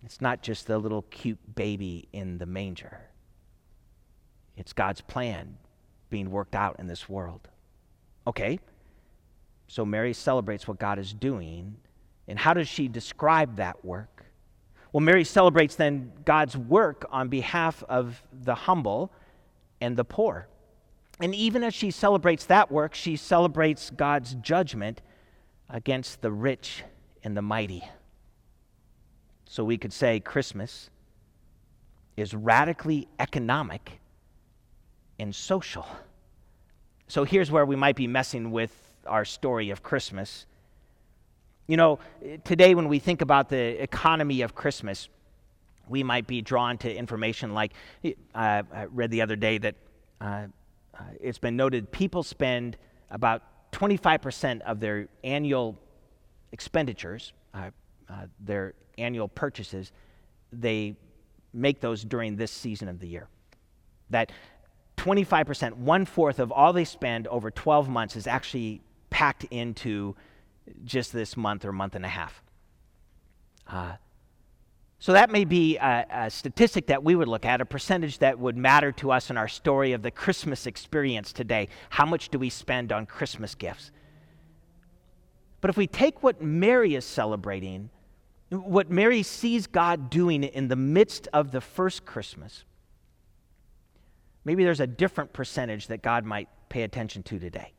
It's 0.04 0.22
not 0.22 0.42
just 0.42 0.66
the 0.68 0.78
little 0.78 1.04
cute 1.04 1.56
baby 1.56 2.08
in 2.14 2.38
the 2.38 2.46
manger, 2.46 3.02
it's 4.56 4.74
God's 4.74 5.02
plan 5.02 5.58
being 6.10 6.32
worked 6.32 6.56
out 6.56 6.78
in 6.80 6.88
this 6.88 7.08
world. 7.08 7.48
Okay, 8.28 8.60
so 9.68 9.86
Mary 9.86 10.14
celebrates 10.14 10.68
what 10.68 10.80
God 10.80 11.00
is 11.00 11.14
doing. 11.14 11.78
And 12.32 12.40
how 12.40 12.54
does 12.54 12.70
she 12.70 12.88
describe 12.88 13.58
that 13.58 13.84
work? 13.84 14.26
Well, 14.94 15.02
Mary 15.02 15.26
celebrates 15.26 15.76
then 15.76 16.14
God's 16.24 16.56
work 16.58 17.06
on 17.12 17.28
behalf 17.28 17.84
of 17.90 18.24
the 18.32 18.56
humble 18.56 19.12
and 19.82 19.98
the 19.98 20.06
poor. 20.06 20.48
And 21.20 21.36
even 21.36 21.62
as 21.62 21.74
she 21.74 21.92
celebrates 21.92 22.46
that 22.46 22.72
work, 22.72 22.96
she 22.96 23.18
celebrates 23.18 23.90
God's 23.90 24.36
judgment 24.36 25.02
against 25.70 26.22
the 26.22 26.32
rich 26.32 26.84
and 27.22 27.36
the 27.36 27.42
mighty. 27.42 27.84
So 29.46 29.66
we 29.66 29.78
could 29.78 29.92
say 29.92 30.22
Christmas 30.22 30.90
is 32.16 32.34
radically 32.34 33.10
economic 33.20 34.00
and 35.20 35.36
social. 35.36 35.86
So 37.08 37.26
here's 37.26 37.52
where 37.52 37.66
we 37.66 37.76
might 37.76 37.98
be 37.98 38.08
messing 38.08 38.52
with 38.52 38.72
our 39.06 39.26
story 39.26 39.70
of 39.70 39.84
Christmas. 39.84 40.46
You 41.68 41.78
know, 41.78 42.00
today 42.44 42.76
when 42.76 42.88
we 42.88 43.00
think 43.00 43.22
about 43.22 43.50
the 43.50 43.82
economy 43.82 44.42
of 44.42 44.56
Christmas, 44.56 45.10
we 45.88 46.04
might 46.04 46.28
be 46.28 46.42
drawn 46.42 46.78
to 46.80 46.94
information 46.94 47.54
like 47.54 47.74
uh, 48.06 48.12
I 48.34 48.86
read 48.92 49.12
the 49.12 49.22
other 49.22 49.36
day 49.36 49.58
that 49.58 49.76
uh, 50.20 50.48
uh, 50.94 51.04
it's 51.20 51.38
been 51.38 51.56
noted 51.56 51.92
people 51.92 52.24
spend 52.24 52.78
about 53.10 53.44
25% 53.72 54.62
of 54.62 54.80
their 54.80 55.08
annual 55.24 55.78
expenditures, 56.52 57.34
uh, 57.54 57.70
uh, 58.10 58.26
their 58.40 58.74
annual 58.98 59.28
purchases, 59.28 59.92
they 60.52 60.96
make 61.54 61.80
those 61.80 62.04
during 62.04 62.36
this 62.36 62.52
season 62.52 62.88
of 62.88 63.00
the 63.00 63.08
year. 63.08 63.28
That 64.10 64.32
25%, 64.98 65.74
one 65.74 66.06
fourth 66.06 66.40
of 66.40 66.52
all 66.52 66.74
they 66.74 66.86
spend 66.86 67.28
over 67.28 67.50
12 67.50 67.90
months 67.90 68.16
is 68.16 68.28
actually 68.28 68.82
packed 69.10 69.46
into 69.46 70.16
just 70.84 71.14
this 71.14 71.36
month 71.36 71.66
or 71.66 71.72
month 71.72 71.96
and 71.96 72.06
a 72.06 72.10
half. 72.10 72.42
Uh, 73.68 73.94
so 75.00 75.14
that 75.14 75.32
may 75.32 75.46
be 75.46 75.78
a, 75.78 76.06
a, 76.12 76.30
statistic 76.30 76.88
that 76.88 77.04
we 77.04 77.16
would 77.16 77.28
look 77.28 77.46
at, 77.46 77.62
a 77.62 77.66
percentage 77.66 78.20
that 78.20 78.38
would 78.38 78.56
matter 78.56 78.92
to 78.94 79.12
us 79.12 79.30
in 79.30 79.38
our 79.38 79.48
story 79.48 79.94
of 79.94 80.04
the 80.04 80.12
Christmas 80.12 80.68
experience 80.68 81.34
today. 81.34 81.70
How 81.90 82.06
much 82.06 82.30
do 82.30 82.38
we 82.38 82.50
spend 82.50 82.92
on 82.92 83.06
Christmas 83.06 83.56
gifts? 83.56 83.92
But 85.60 85.70
if 85.70 85.78
we 85.78 85.88
take 85.88 86.22
what 86.22 86.42
Mary 86.42 86.96
is 86.96 87.06
celebrating, 87.06 87.90
what 88.50 88.92
Mary 88.92 89.24
sees 89.24 89.66
God 89.66 90.10
doing 90.10 90.44
in 90.44 90.68
the 90.68 90.76
midst 90.76 91.28
of 91.34 91.52
the 91.52 91.62
first 91.62 92.06
Christmas, 92.06 92.66
Maybe 94.44 94.64
there's 94.64 94.80
a 94.80 94.88
different 94.88 95.34
percentage 95.34 95.88
that 95.88 96.02
God 96.02 96.26
might 96.26 96.50
pay 96.70 96.84
attention 96.84 97.24
to 97.24 97.40
today. 97.40 97.74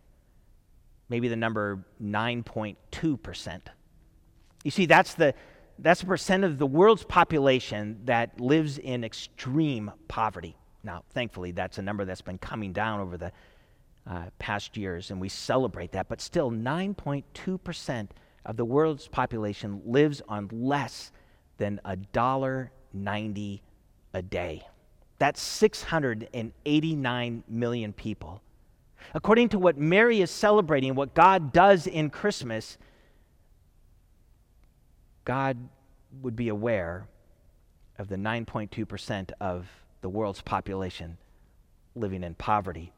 Maybe 1.12 1.28
the 1.28 1.36
number 1.36 1.84
9.2%. 2.02 3.60
You 4.64 4.70
see, 4.70 4.86
that's 4.86 5.12
the, 5.12 5.34
that's 5.78 6.00
the 6.00 6.06
percent 6.06 6.42
of 6.42 6.56
the 6.56 6.66
world's 6.66 7.04
population 7.04 8.00
that 8.06 8.40
lives 8.40 8.78
in 8.78 9.04
extreme 9.04 9.92
poverty. 10.08 10.56
Now, 10.82 11.04
thankfully, 11.10 11.52
that's 11.52 11.76
a 11.76 11.82
number 11.82 12.06
that's 12.06 12.22
been 12.22 12.38
coming 12.38 12.72
down 12.72 13.00
over 13.00 13.18
the 13.18 13.30
uh, 14.06 14.30
past 14.38 14.78
years, 14.78 15.10
and 15.10 15.20
we 15.20 15.28
celebrate 15.28 15.92
that. 15.92 16.08
But 16.08 16.22
still, 16.22 16.50
9.2% 16.50 18.08
of 18.46 18.56
the 18.56 18.64
world's 18.64 19.06
population 19.06 19.82
lives 19.84 20.22
on 20.30 20.48
less 20.50 21.12
than 21.58 21.78
$1.90 21.84 23.60
a 24.14 24.22
day. 24.22 24.62
That's 25.18 25.42
689 25.42 27.44
million 27.48 27.92
people. 27.92 28.40
According 29.14 29.50
to 29.50 29.58
what 29.58 29.78
Mary 29.78 30.20
is 30.20 30.30
celebrating, 30.30 30.94
what 30.94 31.14
God 31.14 31.52
does 31.52 31.86
in 31.86 32.10
Christmas, 32.10 32.78
God 35.24 35.56
would 36.20 36.36
be 36.36 36.48
aware 36.48 37.06
of 37.98 38.08
the 38.08 38.16
9.2% 38.16 39.30
of 39.40 39.66
the 40.00 40.08
world's 40.08 40.42
population 40.42 41.16
living 41.94 42.22
in 42.24 42.34
poverty. 42.34 42.92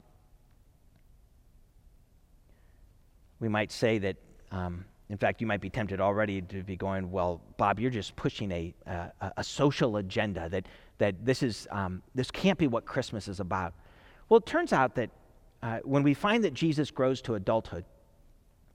We 3.40 3.49
might 3.49 3.73
say 3.73 3.99
that 3.99 4.16
Um, 4.52 4.84
in 5.11 5.18
fact, 5.18 5.40
you 5.40 5.46
might 5.46 5.61
be 5.61 5.68
tempted 5.68 6.00
already 6.00 6.40
to 6.42 6.62
be 6.62 6.76
going, 6.76 7.11
well, 7.11 7.40
Bob, 7.56 7.78
you're 7.78 7.90
just 7.90 8.16
pushing 8.16 8.50
a, 8.52 8.75
a, 8.87 9.32
a 9.38 9.44
social 9.44 9.99
agenda 9.99 10.49
that, 10.49 10.66
that 10.99 11.14
this, 11.25 11.42
is, 11.42 11.68
um, 11.70 12.02
this 12.14 12.30
can't 12.30 12.58
be 12.58 12.68
what 12.68 12.87
Christmas 12.87 13.28
is 13.28 13.40
about. 13.40 13.75
Well, 14.28 14.38
it 14.38 14.46
turns 14.46 14.73
out 14.73 14.94
that 14.94 15.11
uh, 15.64 15.78
when 15.83 16.02
we 16.02 16.12
find 16.12 16.44
that 16.44 16.52
Jesus 16.52 16.90
grows 16.90 17.23
to 17.23 17.37
adulthood, 17.37 17.87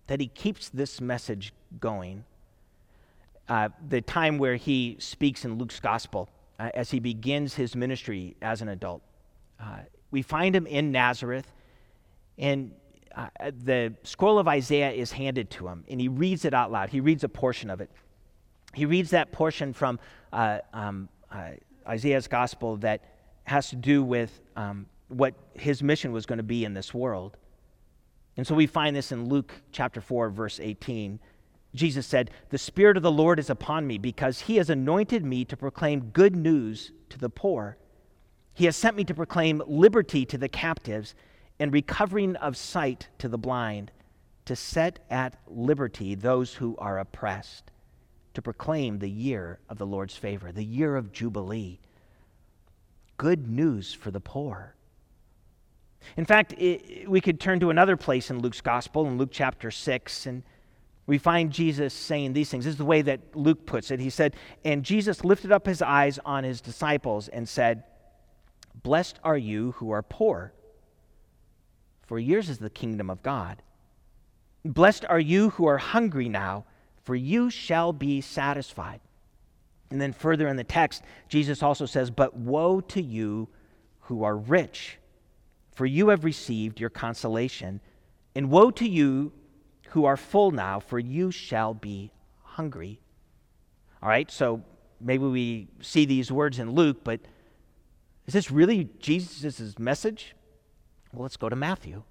that 0.07 0.19
he 0.19 0.25
keeps 0.25 0.69
this 0.69 0.99
message 0.99 1.53
going. 1.79 2.25
Uh, 3.47 3.69
the 3.89 4.01
time 4.01 4.39
where 4.39 4.55
he 4.55 4.95
speaks 4.99 5.45
in 5.45 5.59
Luke's 5.59 5.79
gospel 5.79 6.29
uh, 6.59 6.71
as 6.73 6.89
he 6.89 6.99
begins 6.99 7.53
his 7.53 7.75
ministry 7.75 8.35
as 8.41 8.63
an 8.63 8.69
adult, 8.69 9.03
uh, 9.59 9.81
we 10.09 10.23
find 10.23 10.55
him 10.55 10.65
in 10.65 10.91
Nazareth, 10.91 11.51
and 12.39 12.71
uh, 13.15 13.27
the 13.63 13.93
scroll 14.01 14.39
of 14.39 14.47
Isaiah 14.47 14.91
is 14.91 15.11
handed 15.11 15.51
to 15.51 15.67
him, 15.67 15.83
and 15.89 16.01
he 16.01 16.07
reads 16.07 16.43
it 16.43 16.55
out 16.55 16.71
loud. 16.71 16.89
He 16.89 17.01
reads 17.01 17.23
a 17.23 17.29
portion 17.29 17.69
of 17.69 17.81
it. 17.81 17.91
He 18.73 18.85
reads 18.85 19.11
that 19.11 19.31
portion 19.31 19.73
from 19.73 19.99
uh, 20.33 20.59
um, 20.73 21.07
Isaiah's 21.87 22.27
gospel 22.27 22.77
that 22.77 23.03
has 23.43 23.69
to 23.69 23.75
do 23.75 24.03
with 24.03 24.41
um, 24.55 24.87
what 25.09 25.33
his 25.53 25.83
mission 25.83 26.11
was 26.11 26.25
going 26.25 26.37
to 26.37 26.43
be 26.43 26.63
in 26.63 26.73
this 26.73 26.93
world. 26.93 27.37
And 28.37 28.47
so 28.47 28.55
we 28.55 28.67
find 28.67 28.95
this 28.95 29.11
in 29.11 29.27
Luke 29.27 29.53
chapter 29.71 29.99
4, 29.99 30.29
verse 30.29 30.59
18. 30.61 31.19
Jesus 31.75 32.07
said, 32.07 32.31
The 32.49 32.57
Spirit 32.57 32.97
of 32.97 33.03
the 33.03 33.11
Lord 33.11 33.37
is 33.37 33.49
upon 33.49 33.85
me 33.85 33.97
because 33.97 34.41
he 34.41 34.55
has 34.55 34.69
anointed 34.69 35.25
me 35.25 35.45
to 35.45 35.57
proclaim 35.57 36.11
good 36.13 36.35
news 36.35 36.91
to 37.09 37.19
the 37.19 37.29
poor. 37.29 37.77
He 38.53 38.65
has 38.65 38.75
sent 38.75 38.95
me 38.95 39.03
to 39.05 39.13
proclaim 39.13 39.61
liberty 39.67 40.25
to 40.25 40.37
the 40.37 40.49
captives 40.49 41.15
and 41.59 41.73
recovering 41.73 42.35
of 42.37 42.55
sight 42.55 43.09
to 43.17 43.27
the 43.27 43.37
blind, 43.37 43.91
to 44.45 44.55
set 44.55 44.99
at 45.09 45.37
liberty 45.47 46.15
those 46.15 46.53
who 46.53 46.75
are 46.77 46.97
oppressed, 46.97 47.71
to 48.33 48.41
proclaim 48.41 48.99
the 48.99 49.09
year 49.09 49.59
of 49.69 49.77
the 49.77 49.85
Lord's 49.85 50.15
favor, 50.15 50.51
the 50.51 50.63
year 50.63 50.95
of 50.95 51.11
Jubilee. 51.11 51.79
Good 53.17 53.47
news 53.49 53.93
for 53.93 54.11
the 54.11 54.21
poor. 54.21 54.75
In 56.17 56.25
fact, 56.25 56.53
it, 56.53 57.09
we 57.09 57.21
could 57.21 57.39
turn 57.39 57.59
to 57.59 57.69
another 57.69 57.97
place 57.97 58.29
in 58.29 58.39
Luke's 58.39 58.61
gospel, 58.61 59.07
in 59.07 59.17
Luke 59.17 59.29
chapter 59.31 59.71
6, 59.71 60.25
and 60.25 60.43
we 61.05 61.17
find 61.17 61.51
Jesus 61.51 61.93
saying 61.93 62.33
these 62.33 62.49
things. 62.49 62.65
This 62.65 62.73
is 62.73 62.77
the 62.77 62.85
way 62.85 63.01
that 63.01 63.35
Luke 63.35 63.65
puts 63.65 63.91
it. 63.91 63.99
He 63.99 64.09
said, 64.09 64.35
And 64.63 64.83
Jesus 64.83 65.25
lifted 65.25 65.51
up 65.51 65.65
his 65.65 65.81
eyes 65.81 66.19
on 66.23 66.43
his 66.43 66.61
disciples 66.61 67.27
and 67.27 67.47
said, 67.47 67.83
Blessed 68.83 69.19
are 69.23 69.37
you 69.37 69.71
who 69.77 69.91
are 69.91 70.03
poor 70.03 70.53
for 72.09 72.17
yours 72.17 72.49
is 72.49 72.57
the 72.57 72.71
kingdom 72.71 73.11
of 73.11 73.21
God. 73.21 73.61
Blessed 74.65 75.05
are 75.05 75.19
you 75.19 75.51
who 75.51 75.67
are 75.67 75.77
hungry 75.77 76.27
now, 76.27 76.65
for 77.03 77.15
you 77.15 77.51
shall 77.51 77.93
be 77.93 78.19
satisfied. 78.19 78.99
And 79.91 80.01
then 80.01 80.11
further 80.13 80.47
in 80.47 80.55
the 80.55 80.63
text, 80.63 81.03
Jesus 81.27 81.61
also 81.61 81.85
says, 81.85 82.09
But 82.09 82.35
woe 82.35 82.81
to 82.81 82.99
you 82.99 83.47
who 83.99 84.23
are 84.23 84.35
rich, 84.35 84.97
for 85.79 85.85
you 85.85 86.09
have 86.09 86.25
received 86.25 86.77
your 86.81 86.89
consolation. 86.89 87.79
And 88.35 88.51
woe 88.51 88.69
to 88.71 88.85
you 88.85 89.31
who 89.91 90.03
are 90.03 90.17
full 90.17 90.51
now, 90.51 90.81
for 90.81 90.99
you 90.99 91.31
shall 91.31 91.73
be 91.73 92.11
hungry. 92.43 92.99
All 94.03 94.09
right, 94.09 94.29
so 94.29 94.61
maybe 94.99 95.23
we 95.23 95.69
see 95.79 96.03
these 96.03 96.33
words 96.33 96.59
in 96.59 96.73
Luke, 96.73 97.05
but 97.05 97.21
is 98.27 98.33
this 98.33 98.51
really 98.51 98.89
Jesus' 98.99 99.79
message? 99.79 100.35
Well, 101.13 101.23
let's 101.23 101.37
go 101.37 101.47
to 101.47 101.55
Matthew. 101.55 102.03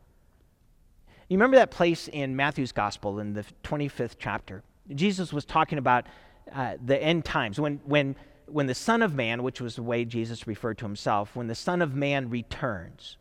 You 1.29 1.37
remember 1.37 1.59
that 1.59 1.71
place 1.71 2.09
in 2.09 2.35
Matthew's 2.35 2.73
gospel 2.73 3.19
in 3.21 3.35
the 3.35 3.45
25th 3.65 4.17
chapter? 4.19 4.63
Jesus 4.95 5.31
was 5.31 5.45
talking 5.45 5.77
about 5.77 6.07
uh, 6.55 6.77
the 6.83 6.97
end 6.97 7.27
times, 7.27 7.61
when, 7.61 7.83
when, 7.85 8.17
when 8.47 8.67
the 8.67 8.75
Son 8.75 9.03
of 9.03 9.15
Man, 9.15 9.43
which 9.43 9.61
was 9.61 9.77
the 9.77 9.83
way 9.83 10.07
Jesus 10.07 10.47
referred 10.47 10.79
to 10.79 10.87
himself, 10.87 11.37
when 11.37 11.49
the 11.49 11.55
Son 11.55 11.83
of 11.83 11.95
Man 11.95 12.31
returns, 12.31 13.19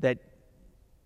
that 0.00 0.18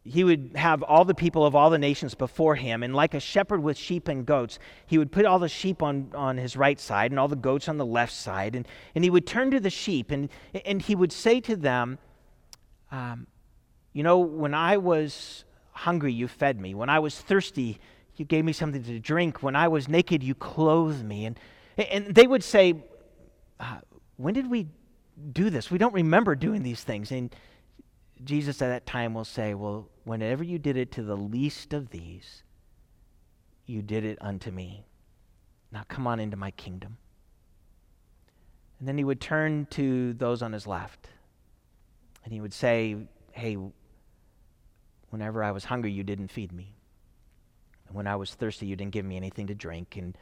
he 0.05 0.23
would 0.23 0.53
have 0.55 0.83
all 0.83 1.05
the 1.05 1.15
people 1.15 1.47
of 1.47 1.55
all 1.55 1.71
the 1.71 1.79
nations 1.79 2.15
before 2.15 2.55
him, 2.55 2.83
and 2.83 2.95
like 2.95 3.15
a 3.15 3.21
shepherd 3.21 3.63
with 3.63 3.79
sheep 3.79 4.07
and 4.09 4.27
goats, 4.27 4.59
he 4.87 4.99
would 4.99 5.11
put 5.11 5.25
all 5.25 5.39
the 5.39 5.49
sheep 5.49 5.83
on, 5.83 6.11
on 6.15 6.37
his 6.37 6.57
right 6.57 6.79
side 6.79 7.11
and 7.11 7.19
all 7.19 7.29
the 7.29 7.37
goats 7.37 7.69
on 7.69 7.79
the 7.79 7.87
left 7.87 8.13
side, 8.13 8.55
and, 8.55 8.69
and 8.95 9.03
he 9.03 9.09
would 9.09 9.27
turn 9.27 9.51
to 9.51 9.61
the 9.61 9.71
sheep 9.71 10.11
and, 10.11 10.29
and 10.67 10.83
he 10.83 10.95
would 10.95 11.11
say 11.11 11.41
to 11.41 11.57
them, 11.57 11.99
um, 12.93 13.27
You 13.95 14.03
know, 14.03 14.19
when 14.19 14.53
I 14.53 14.77
was 14.77 15.45
hungry, 15.73 16.13
you 16.13 16.29
fed 16.29 16.61
me. 16.61 16.75
When 16.75 16.91
I 16.91 16.99
was 16.99 17.19
thirsty, 17.19 17.81
you 18.17 18.27
gave 18.27 18.45
me 18.45 18.53
something 18.53 18.83
to 18.85 18.99
drink. 19.01 19.43
When 19.43 19.57
I 19.57 19.69
was 19.69 19.89
naked, 19.89 20.23
you 20.23 20.35
clothed 20.35 21.05
me. 21.05 21.25
And, 21.25 21.39
and 21.79 22.15
they 22.15 22.27
would 22.27 22.45
say, 22.45 22.85
uh, 23.59 23.79
When 24.19 24.35
did 24.35 24.51
we 24.51 24.67
do 25.33 25.49
this? 25.49 25.71
We 25.71 25.79
don't 25.79 25.95
remember 25.95 26.35
doing 26.35 26.63
these 26.63 26.85
things. 26.85 27.11
And 27.11 27.35
Jesus 28.25 28.63
at 28.63 28.69
that 28.69 28.87
time 28.87 29.15
will 29.15 29.25
say, 29.25 29.55
Well, 29.55 29.89
whenever 30.05 30.43
you 30.43 30.59
did 30.59 30.77
it 30.77 30.93
to 30.93 31.03
the 31.03 31.17
least 31.17 31.73
of 31.73 31.91
these, 31.91 32.43
you 33.67 33.83
did 33.83 34.05
it 34.05 34.19
unto 34.21 34.51
me. 34.51 34.85
Now 35.73 35.85
come 35.89 36.07
on 36.07 36.21
into 36.21 36.37
my 36.37 36.51
kingdom. 36.53 36.97
And 38.79 38.89
then 38.89 38.99
he 38.99 39.05
would 39.05 39.21
turn 39.21 39.67
to 39.71 40.13
those 40.15 40.43
on 40.43 40.53
his 40.53 40.67
left 40.67 41.09
and 42.25 42.33
he 42.33 42.41
would 42.41 42.55
say, 42.55 42.97
Hey, 43.33 43.57
whenever 45.11 45.45
I 45.45 45.51
was 45.53 45.65
hungry, 45.65 45.93
you 45.93 46.03
didn't 46.03 46.29
feed 46.29 46.53
me. 46.53 46.75
And 47.87 47.97
when 47.97 48.07
I 48.07 48.17
was 48.17 48.35
thirsty, 48.35 48.67
you 48.67 48.77
didn't 48.77 48.93
give 48.93 49.05
me 49.05 49.17
anything 49.17 49.47
to 49.49 49.55
drink. 49.55 49.97
And 49.97 50.17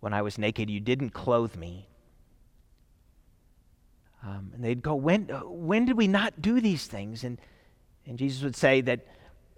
when 0.00 0.14
I 0.14 0.22
was 0.22 0.38
naked, 0.38 0.70
you 0.70 0.80
didn't 0.80 1.10
clothe 1.10 1.56
me. 1.56 1.88
Um, 4.22 4.50
and 4.54 4.64
they'd 4.64 4.82
go, 4.82 4.94
when, 4.94 5.24
when 5.44 5.84
did 5.84 5.96
we 5.96 6.08
not 6.08 6.40
do 6.40 6.60
these 6.60 6.86
things? 6.86 7.22
And, 7.24 7.38
and 8.06 8.18
Jesus 8.18 8.42
would 8.42 8.56
say 8.56 8.80
that, 8.82 9.06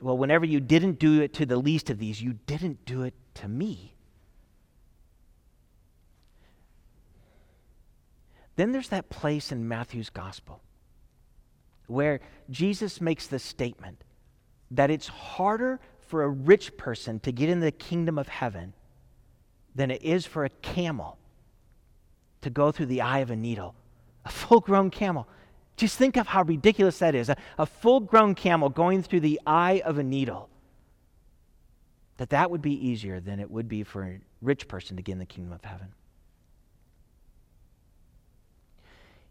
well, 0.01 0.17
whenever 0.17 0.45
you 0.45 0.61
didn't 0.61 0.99
do 0.99 1.21
it 1.23 1.33
to 1.35 1.47
the 1.47 1.57
least 1.57 1.91
of 1.91 1.99
these, 1.99 2.21
you 2.23 2.35
didn't 2.47 2.85
do 2.85 3.03
it 3.03 3.15
to 3.35 3.49
me. 3.49 3.95
Then 8.57 8.73
there's 8.73 8.89
that 8.89 9.09
place 9.09 9.53
in 9.53 9.69
Matthew's 9.69 10.11
gospel 10.11 10.61
where 11.87 12.21
Jesus 12.51 13.01
makes 13.01 13.27
the 13.27 13.39
statement 13.39 14.03
that 14.71 14.91
it's 14.91 15.09
harder 15.09 15.81
for 16.01 16.23
a 16.23 16.29
rich 16.29 16.77
person 16.77 17.21
to 17.21 17.33
get 17.33 17.49
in 17.49 17.61
the 17.61 17.71
kingdom 17.71 18.19
of 18.19 18.29
heaven 18.29 18.75
than 19.75 19.91
it 19.91 20.03
is 20.03 20.27
for 20.27 20.45
a 20.45 20.49
camel 20.49 21.19
to 22.41 22.51
go 22.51 22.73
through 22.73 22.87
the 22.87 23.01
eye 23.01 23.21
of 23.21 23.31
a 23.31 23.37
needle. 23.37 23.75
A 24.29 24.31
full 24.31 24.61
grown 24.61 24.91
camel. 24.91 25.27
Just 25.79 25.97
think 25.97 26.19
of 26.19 26.27
how 26.27 26.43
ridiculous 26.43 26.99
that 26.99 27.15
is. 27.15 27.31
A, 27.31 27.37
a 27.59 27.65
full 27.65 28.01
grown 28.01 28.35
camel 28.35 28.69
going 28.69 29.03
through 29.03 29.21
the 29.21 29.41
eye 29.47 29.81
of 29.87 29.97
a 29.97 30.03
needle. 30.03 30.51
That 32.19 32.29
that 32.31 32.51
would 32.51 32.61
be 32.61 32.75
easier 32.87 33.21
than 33.21 33.41
it 33.41 33.51
would 33.51 33.69
be 33.69 33.85
for 33.85 34.03
a 34.05 34.21
rich 34.43 34.69
person 34.69 34.99
to 34.99 35.03
get 35.03 35.13
in 35.13 35.19
the 35.19 35.25
kingdom 35.25 35.55
of 35.55 35.65
heaven. 35.65 35.89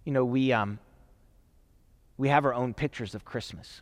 You 0.04 0.14
know, 0.14 0.26
we, 0.26 0.52
um, 0.52 0.80
we 2.18 2.30
have 2.30 2.44
our 2.44 2.56
own 2.56 2.74
pictures 2.74 3.14
of 3.14 3.24
Christmas. 3.24 3.82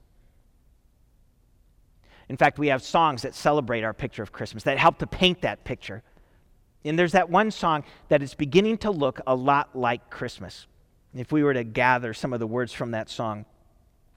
In 2.27 2.35
fact, 2.35 2.59
we 2.59 2.67
have 2.67 2.83
songs 2.83 3.21
that 3.21 3.35
celebrate 3.35 3.85
our 3.85 3.93
picture 3.93 4.23
of 4.23 4.33
Christmas, 4.33 4.63
that 4.63 4.77
help 4.79 4.97
to 4.97 5.07
paint 5.07 5.41
that 5.43 5.63
picture. 5.63 6.03
And 6.83 6.99
there's 6.99 7.13
that 7.13 7.29
one 7.29 7.51
song 7.51 7.85
that 8.09 8.21
is 8.21 8.33
beginning 8.33 8.79
to 8.79 8.91
look 8.91 9.21
a 9.25 9.35
lot 9.35 9.77
like 9.77 10.09
Christmas. 10.09 10.67
If 11.15 11.31
we 11.31 11.43
were 11.43 11.53
to 11.53 11.63
gather 11.63 12.13
some 12.13 12.33
of 12.33 12.39
the 12.39 12.47
words 12.47 12.73
from 12.73 12.91
that 12.91 13.09
song, 13.09 13.45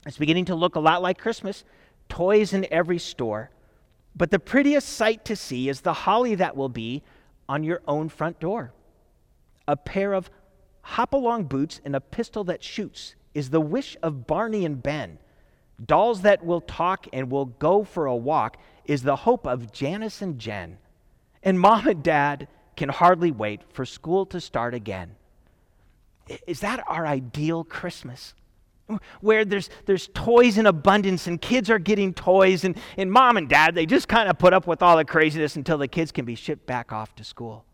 it's 0.05 0.17
beginning 0.17 0.45
to 0.45 0.55
look 0.55 0.75
a 0.75 0.81
lot 0.81 1.01
like 1.01 1.17
Christmas, 1.17 1.63
toys 2.09 2.53
in 2.53 2.67
every 2.71 2.99
store. 2.99 3.51
But 4.15 4.31
the 4.31 4.39
prettiest 4.39 4.89
sight 4.89 5.23
to 5.25 5.35
see 5.35 5.69
is 5.69 5.81
the 5.81 5.93
holly 5.93 6.35
that 6.35 6.57
will 6.57 6.69
be 6.69 7.03
on 7.47 7.63
your 7.63 7.81
own 7.87 8.09
front 8.09 8.39
door. 8.39 8.73
A 9.67 9.77
pair 9.77 10.13
of 10.13 10.29
hop 10.81 11.13
along 11.13 11.45
boots 11.45 11.79
and 11.85 11.95
a 11.95 12.01
pistol 12.01 12.43
that 12.45 12.63
shoots 12.63 13.15
is 13.33 13.49
the 13.49 13.61
wish 13.61 13.95
of 14.03 14.27
Barney 14.27 14.65
and 14.65 14.81
Ben. 14.83 15.19
Dolls 15.83 16.21
that 16.23 16.45
will 16.45 16.61
talk 16.61 17.07
and 17.13 17.31
will 17.31 17.45
go 17.45 17.83
for 17.83 18.07
a 18.07 18.15
walk 18.15 18.57
is 18.85 19.03
the 19.03 19.15
hope 19.15 19.47
of 19.47 19.71
Janice 19.71 20.21
and 20.21 20.37
Jen. 20.37 20.77
And 21.43 21.59
mom 21.59 21.87
and 21.87 22.03
dad 22.03 22.47
can 22.75 22.89
hardly 22.89 23.31
wait 23.31 23.61
for 23.71 23.85
school 23.85 24.25
to 24.25 24.41
start 24.41 24.73
again. 24.73 25.15
Is 26.47 26.59
that 26.61 26.83
our 26.87 27.07
ideal 27.07 27.63
Christmas? 27.63 28.33
Where 29.21 29.45
there's, 29.45 29.69
there's 29.85 30.09
toys 30.13 30.57
in 30.57 30.65
abundance 30.65 31.27
and 31.27 31.39
kids 31.39 31.69
are 31.69 31.77
getting 31.77 32.13
toys, 32.13 32.63
and, 32.63 32.75
and 32.97 33.11
mom 33.11 33.37
and 33.37 33.47
dad, 33.47 33.75
they 33.75 33.85
just 33.85 34.07
kind 34.07 34.29
of 34.29 34.39
put 34.39 34.51
up 34.51 34.65
with 34.65 34.81
all 34.81 34.97
the 34.97 35.05
craziness 35.05 35.55
until 35.55 35.77
the 35.77 35.87
kids 35.87 36.11
can 36.11 36.25
be 36.25 36.35
shipped 36.35 36.65
back 36.65 36.91
off 36.91 37.13
to 37.15 37.23
school. 37.23 37.65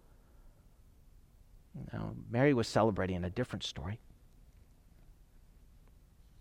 Now, 1.94 2.13
Mary 2.30 2.54
was 2.54 2.68
celebrating 2.68 3.24
a 3.24 3.30
different 3.30 3.63
story. 3.63 4.00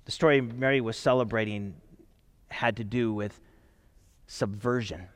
The 0.04 0.12
story 0.12 0.40
Mary 0.40 0.80
was 0.80 0.96
celebrating 0.96 1.74
had 2.48 2.76
to 2.76 2.84
do 2.84 3.12
with 3.12 3.40
subversion. 4.26 5.08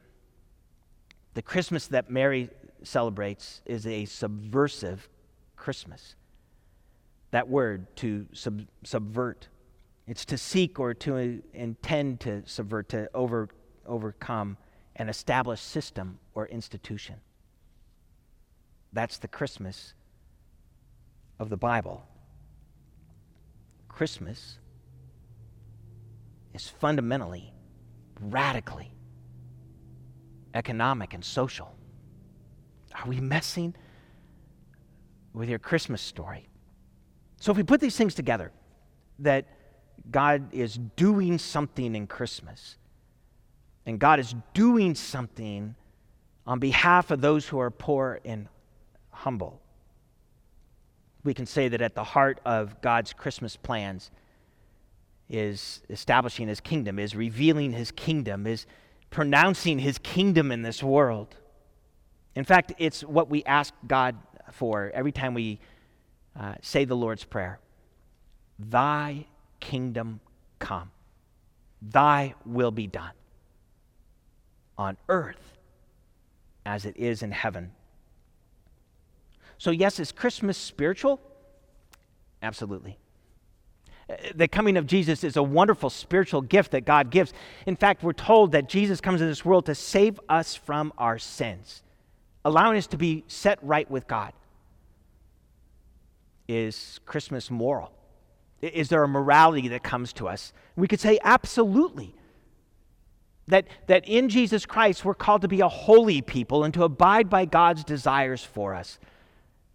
The 1.35 1.43
Christmas 1.43 1.87
that 1.89 2.11
Mary 2.11 2.51
celebrates 2.83 3.61
is 3.67 3.87
a 3.87 4.05
subversive 4.07 5.09
Christmas. 5.57 6.17
That 7.31 7.49
word, 7.49 7.95
to 7.97 8.27
sub- 8.33 8.67
subvert, 8.85 9.49
it's 10.07 10.25
to 10.27 10.39
seek 10.39 10.81
or 10.81 10.95
to 10.95 11.43
intend 11.53 12.21
to 12.21 12.43
subvert, 12.47 12.89
to 12.91 13.11
over, 13.15 13.49
overcome 13.87 14.57
an 14.97 15.09
established 15.09 15.65
system 15.65 16.19
or 16.35 16.47
institution. 16.47 17.17
That's 18.93 19.19
the 19.19 19.29
Christmas 19.29 19.95
of 21.39 21.51
the 21.51 21.57
Bible. 21.57 22.07
Christmas 23.89 24.59
is 26.55 26.69
fundamentally, 26.69 27.53
radically 28.21 28.93
economic 30.55 31.15
and 31.15 31.25
social. 31.25 31.75
Are 32.95 33.07
we 33.07 33.21
messing 33.21 33.75
with 35.33 35.49
your 35.49 35.59
Christmas 35.59 36.01
story? 36.01 36.48
So, 37.41 37.53
if 37.53 37.57
we 37.57 37.63
put 37.63 37.81
these 37.81 37.97
things 37.97 38.15
together, 38.15 38.53
that 39.21 39.47
God 40.11 40.53
is 40.53 40.79
doing 40.97 41.39
something 41.39 41.95
in 41.95 42.07
Christmas, 42.07 42.77
and 43.87 43.99
God 43.99 44.21
is 44.21 44.35
doing 44.55 44.95
something 44.95 45.75
on 46.47 46.59
behalf 46.59 47.11
of 47.11 47.21
those 47.21 47.47
who 47.49 47.59
are 47.59 47.71
poor 47.71 48.21
and 48.25 48.49
humble, 49.11 49.61
we 51.25 51.35
can 51.35 51.47
say 51.47 51.69
that 51.69 51.83
at 51.83 51.95
the 51.95 52.05
heart 52.05 52.41
of 52.45 52.81
God's 52.81 53.13
Christmas 53.13 53.57
plans 53.57 54.11
is 55.29 55.83
establishing 55.91 56.49
his 56.49 56.61
kingdom, 56.61 56.99
is 56.99 57.15
revealing 57.15 57.73
his 57.73 57.91
kingdom, 57.91 58.47
is 58.47 58.67
pronouncing 59.11 59.79
his 59.79 59.99
kingdom 59.99 60.51
in 60.51 60.63
this 60.63 60.83
world. 60.83 61.37
In 62.35 62.45
fact, 62.45 62.73
it's 62.79 63.03
what 63.03 63.29
we 63.29 63.45
ask 63.45 63.75
God 63.87 64.17
for 64.53 64.91
every 64.95 65.13
time 65.13 65.35
we 65.35 65.61
uh, 66.39 66.55
say 66.63 66.85
the 66.85 66.97
Lord's 66.97 67.25
Prayer 67.25 67.61
Thy 68.59 69.27
kingdom 69.61 70.21
come, 70.59 70.91
thy 71.81 72.35
will 72.45 72.71
be 72.71 72.87
done 72.87 73.13
on 74.77 74.97
earth 75.09 75.59
as 76.65 76.85
it 76.85 76.97
is 76.97 77.23
in 77.23 77.33
heaven. 77.33 77.73
So, 79.59 79.71
yes, 79.71 79.99
is 79.99 80.13
Christmas 80.13 80.57
spiritual? 80.57 81.21
Absolutely. 82.43 82.99
The 84.35 84.49
coming 84.49 84.77
of 84.77 84.87
Jesus 84.87 85.23
is 85.25 85.37
a 85.37 85.43
wonderful 85.43 85.91
spiritual 85.91 86.41
gift 86.41 86.71
that 86.71 86.85
God 86.87 87.11
gives. 87.11 87.33
In 87.67 87.77
fact, 87.77 88.03
we're 88.03 88.13
told 88.13 88.53
that 88.53 88.69
Jesus 88.69 89.01
comes 89.01 89.21
in 89.21 89.27
this 89.27 89.45
world 89.45 89.67
to 89.67 89.75
save 89.75 90.19
us 90.29 90.55
from 90.55 90.93
our 90.97 91.19
sins, 91.19 91.83
allowing 92.45 92.79
us 92.79 92.87
to 92.89 92.97
be 92.97 93.25
set 93.27 93.59
right 93.63 93.91
with 93.91 94.07
God. 94.07 94.33
Is 96.49 96.99
Christmas 97.05 97.51
moral? 97.51 97.93
Is 98.63 98.89
there 98.89 99.05
a 99.05 99.09
morality 99.09 99.69
that 99.69 99.83
comes 99.83 100.13
to 100.15 100.27
us? 100.27 100.53
We 100.75 100.89
could 100.89 100.99
say 100.99 101.19
absolutely. 101.23 102.15
That, 103.47 103.67
that 103.87 104.07
in 104.07 104.29
Jesus 104.29 104.67
Christ, 104.67 105.05
we're 105.05 105.15
called 105.15 105.43
to 105.43 105.49
be 105.49 105.61
a 105.61 105.69
holy 105.69 106.21
people 106.21 106.65
and 106.65 106.75
to 106.75 106.85
abide 106.85 107.31
by 107.31 107.45
God's 107.45 107.85
desires 107.85 108.45
for 108.45 108.75
us. 108.75 108.99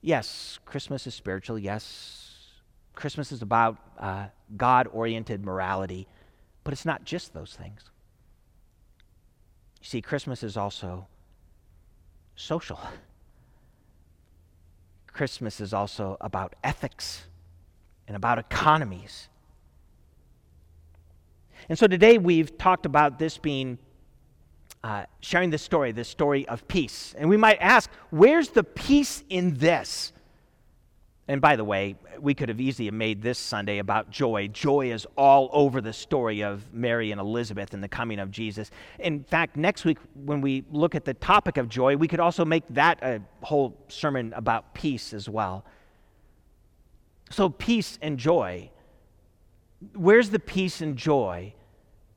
Yes, 0.02 0.60
Christmas 0.66 1.08
is 1.08 1.16
spiritual. 1.16 1.58
Yes, 1.58 2.52
Christmas 2.94 3.32
is 3.32 3.42
about 3.42 3.78
uh, 3.98 4.28
God 4.58 4.88
oriented 4.92 5.44
morality, 5.44 6.08
but 6.64 6.74
it's 6.74 6.86
not 6.86 7.04
just 7.04 7.34
those 7.34 7.54
things. 7.54 7.84
You 9.82 9.88
see, 9.88 10.02
Christmas 10.02 10.44
is 10.44 10.56
also 10.58 11.08
social. 12.36 12.80
Christmas 15.14 15.62
is 15.62 15.74
also 15.74 16.18
about 16.20 16.56
ethics 16.64 17.24
and 18.08 18.18
about 18.18 18.40
economies. 18.40 19.30
And 21.70 21.78
so 21.78 21.88
today 21.88 22.18
we've 22.18 22.58
talked 22.58 22.86
about 22.86 23.20
this 23.20 23.38
being 23.38 23.78
uh, 24.84 25.06
sharing 25.22 25.50
this 25.50 25.62
story, 25.62 25.92
this 25.92 26.10
story 26.10 26.48
of 26.48 26.68
peace. 26.68 27.14
And 27.18 27.30
we 27.30 27.38
might 27.38 27.58
ask, 27.62 27.90
where's 28.10 28.50
the 28.50 28.64
peace 28.64 29.24
in 29.30 29.56
this? 29.56 30.13
And 31.28 31.40
by 31.40 31.56
the 31.56 31.64
way, 31.64 31.96
we 32.20 32.34
could 32.34 32.50
have 32.50 32.60
easily 32.60 32.92
made 32.92 33.22
this 33.22 33.40
Sunday 33.40 33.78
about 33.78 34.10
joy. 34.10 34.50
Joy 34.50 34.92
is 34.92 35.08
all 35.18 35.50
over 35.54 35.80
the 35.80 35.94
story 35.94 36.44
of 36.44 36.74
Mary 36.74 37.12
and 37.12 37.22
Elizabeth 37.22 37.74
and 37.74 37.82
the 37.82 37.88
coming 37.88 38.20
of 38.20 38.30
Jesus. 38.30 38.70
In 39.00 39.24
fact, 39.24 39.56
next 39.56 39.86
week, 39.86 40.00
when 40.26 40.42
we 40.42 40.66
look 40.70 40.96
at 40.96 41.06
the 41.06 41.14
topic 41.14 41.56
of 41.56 41.70
joy, 41.70 41.96
we 41.96 42.10
could 42.10 42.20
also 42.20 42.44
make 42.44 42.66
that 42.72 43.02
a 43.02 43.22
whole 43.42 43.78
sermon 43.88 44.34
about 44.36 44.74
peace 44.74 45.14
as 45.14 45.30
well. 45.30 45.64
So, 47.30 47.50
peace 47.50 47.98
and 48.02 48.18
joy. 48.18 48.70
Where's 49.96 50.30
the 50.30 50.40
peace 50.40 50.82
and 50.82 50.98
joy 50.98 51.54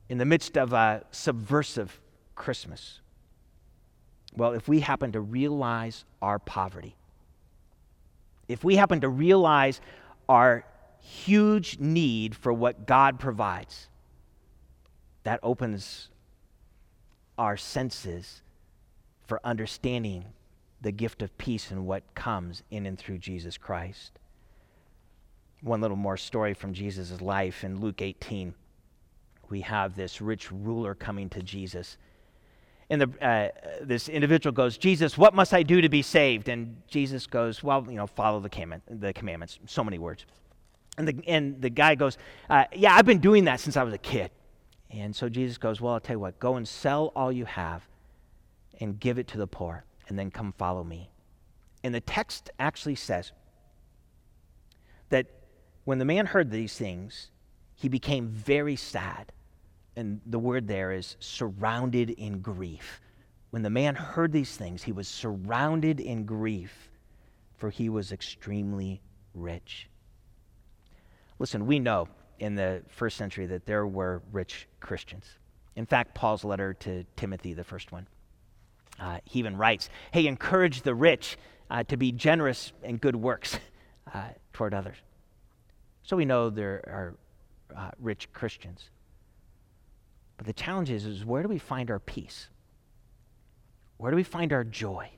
in 0.09 0.17
the 0.17 0.25
midst 0.25 0.57
of 0.57 0.73
a 0.73 1.05
subversive 1.11 2.01
Christmas? 2.35 2.99
Well, 4.35 4.51
if 4.51 4.67
we 4.67 4.81
happen 4.81 5.13
to 5.13 5.21
realize 5.21 6.03
our 6.21 6.39
poverty, 6.39 6.96
if 8.47 8.63
we 8.63 8.75
happen 8.75 9.01
to 9.01 9.09
realize 9.09 9.81
our 10.29 10.65
huge 10.99 11.79
need 11.79 12.35
for 12.35 12.51
what 12.51 12.85
God 12.85 13.19
provides, 13.19 13.87
that 15.23 15.39
opens 15.43 16.09
our 17.37 17.57
senses 17.57 18.41
for 19.25 19.39
understanding 19.43 20.25
the 20.81 20.91
gift 20.91 21.21
of 21.21 21.37
peace 21.37 21.71
and 21.71 21.85
what 21.85 22.15
comes 22.15 22.63
in 22.71 22.85
and 22.85 22.97
through 22.97 23.17
Jesus 23.17 23.57
Christ. 23.57 24.19
One 25.61 25.81
little 25.81 25.97
more 25.97 26.17
story 26.17 26.53
from 26.53 26.73
Jesus' 26.73 27.19
life 27.19 27.63
in 27.63 27.81
Luke 27.81 28.01
18. 28.01 28.53
We 29.49 29.61
have 29.61 29.95
this 29.95 30.21
rich 30.21 30.51
ruler 30.51 30.93
coming 30.93 31.29
to 31.29 31.41
Jesus 31.41 31.97
and 32.89 33.01
the, 33.01 33.25
uh, 33.25 33.49
this 33.81 34.07
individual 34.07 34.53
goes, 34.53 34.77
Jesus, 34.77 35.17
what 35.17 35.33
must 35.33 35.53
I 35.53 35.63
do 35.63 35.81
to 35.81 35.89
be 35.89 36.01
saved? 36.01 36.47
And 36.47 36.81
Jesus 36.87 37.27
goes, 37.27 37.61
Well, 37.61 37.85
you 37.87 37.95
know, 37.95 38.07
follow 38.07 38.39
the, 38.39 38.49
command, 38.49 38.81
the 38.87 39.11
commandments. 39.13 39.59
So 39.65 39.83
many 39.83 39.99
words. 39.99 40.25
And 40.97 41.07
the, 41.07 41.19
and 41.27 41.61
the 41.61 41.69
guy 41.69 41.95
goes, 41.95 42.17
uh, 42.49 42.65
Yeah, 42.73 42.95
I've 42.95 43.05
been 43.05 43.19
doing 43.19 43.45
that 43.45 43.59
since 43.59 43.75
I 43.75 43.83
was 43.83 43.93
a 43.93 43.99
kid. 43.99 44.31
And 44.89 45.13
so 45.13 45.27
Jesus 45.27 45.57
goes, 45.57 45.81
Well, 45.81 45.93
I'll 45.93 45.99
tell 45.99 46.15
you 46.15 46.19
what, 46.19 46.39
go 46.39 46.55
and 46.55 46.65
sell 46.65 47.11
all 47.15 47.31
you 47.31 47.45
have 47.45 47.85
and 48.79 48.99
give 48.99 49.19
it 49.19 49.27
to 49.29 49.37
the 49.37 49.47
poor, 49.47 49.83
and 50.07 50.17
then 50.17 50.31
come 50.31 50.53
follow 50.57 50.83
me. 50.83 51.09
And 51.83 51.93
the 51.93 52.01
text 52.01 52.51
actually 52.59 52.95
says 52.95 53.31
that 55.09 55.27
when 55.83 55.99
the 55.99 56.05
man 56.05 56.27
heard 56.27 56.51
these 56.51 56.77
things, 56.77 57.31
he 57.75 57.89
became 57.89 58.27
very 58.29 58.75
sad 58.75 59.31
and 59.97 60.21
the 60.27 60.37
word 60.37 60.67
there 60.67 60.91
is 60.91 61.17
surrounded 61.19 62.11
in 62.11 62.39
grief. 62.39 63.01
When 63.49 63.63
the 63.63 63.69
man 63.71 63.95
heard 63.95 64.31
these 64.31 64.55
things, 64.55 64.83
he 64.83 64.91
was 64.91 65.07
surrounded 65.07 65.99
in 65.99 66.23
grief, 66.23 66.91
for 67.57 67.71
he 67.71 67.89
was 67.89 68.11
extremely 68.11 69.01
rich. 69.33 69.89
Listen, 71.39 71.65
we 71.65 71.79
know 71.79 72.07
in 72.39 72.53
the 72.53 72.83
first 72.87 73.17
century 73.17 73.47
that 73.47 73.65
there 73.65 73.87
were 73.87 74.21
rich 74.31 74.67
Christians. 74.79 75.25
In 75.75 75.87
fact, 75.87 76.13
Paul's 76.13 76.43
letter 76.43 76.75
to 76.75 77.03
Timothy, 77.15 77.53
the 77.53 77.63
first 77.63 77.91
one, 77.91 78.07
uh, 78.99 79.17
he 79.25 79.39
even 79.39 79.57
writes, 79.57 79.89
Hey, 80.11 80.27
encourage 80.27 80.83
the 80.83 80.93
rich 80.93 81.37
uh, 81.71 81.83
to 81.85 81.97
be 81.97 82.11
generous 82.11 82.71
in 82.83 82.97
good 82.97 83.15
works 83.15 83.59
uh, 84.13 84.29
toward 84.53 84.75
others. 84.75 84.97
So 86.03 86.15
we 86.15 86.25
know 86.25 86.51
there 86.51 86.83
are 86.87 87.15
uh, 87.75 87.91
rich 87.99 88.31
Christians. 88.31 88.91
But 90.37 90.45
the 90.45 90.53
challenge 90.53 90.89
is, 90.89 91.05
is 91.05 91.25
where 91.25 91.41
do 91.41 91.49
we 91.49 91.57
find 91.57 91.91
our 91.91 91.99
peace? 91.99 92.47
Where 93.97 94.11
do 94.11 94.15
we 94.15 94.23
find 94.23 94.53
our 94.53 94.63
joy? 94.63 95.09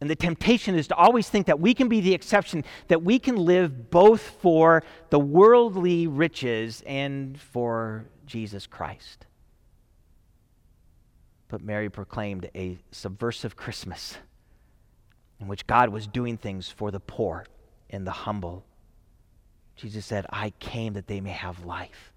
And 0.00 0.10
the 0.10 0.16
temptation 0.16 0.74
is 0.74 0.88
to 0.88 0.94
always 0.94 1.28
think 1.28 1.46
that 1.46 1.58
we 1.58 1.72
can 1.72 1.88
be 1.88 2.02
the 2.02 2.12
exception, 2.12 2.64
that 2.88 3.02
we 3.02 3.18
can 3.18 3.36
live 3.36 3.90
both 3.90 4.20
for 4.20 4.82
the 5.08 5.18
worldly 5.18 6.06
riches 6.06 6.82
and 6.86 7.40
for 7.40 8.04
Jesus 8.26 8.66
Christ. 8.66 9.24
But 11.48 11.62
Mary 11.62 11.88
proclaimed 11.88 12.50
a 12.54 12.78
subversive 12.90 13.56
Christmas 13.56 14.18
in 15.40 15.48
which 15.48 15.66
God 15.66 15.88
was 15.88 16.06
doing 16.06 16.36
things 16.36 16.68
for 16.68 16.90
the 16.90 17.00
poor 17.00 17.46
and 17.88 18.06
the 18.06 18.10
humble. 18.10 18.66
Jesus 19.76 20.04
said, 20.04 20.26
I 20.28 20.50
came 20.58 20.92
that 20.94 21.06
they 21.06 21.20
may 21.22 21.30
have 21.30 21.64
life 21.64 22.12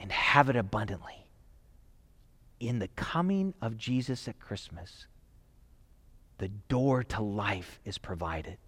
and 0.00 0.10
have 0.10 0.48
it 0.48 0.56
abundantly. 0.56 1.26
In 2.58 2.78
the 2.78 2.88
coming 2.88 3.54
of 3.62 3.76
Jesus 3.76 4.26
at 4.26 4.40
Christmas, 4.40 5.06
the 6.38 6.48
door 6.48 7.04
to 7.04 7.22
life 7.22 7.80
is 7.84 7.98
provided. 7.98 8.58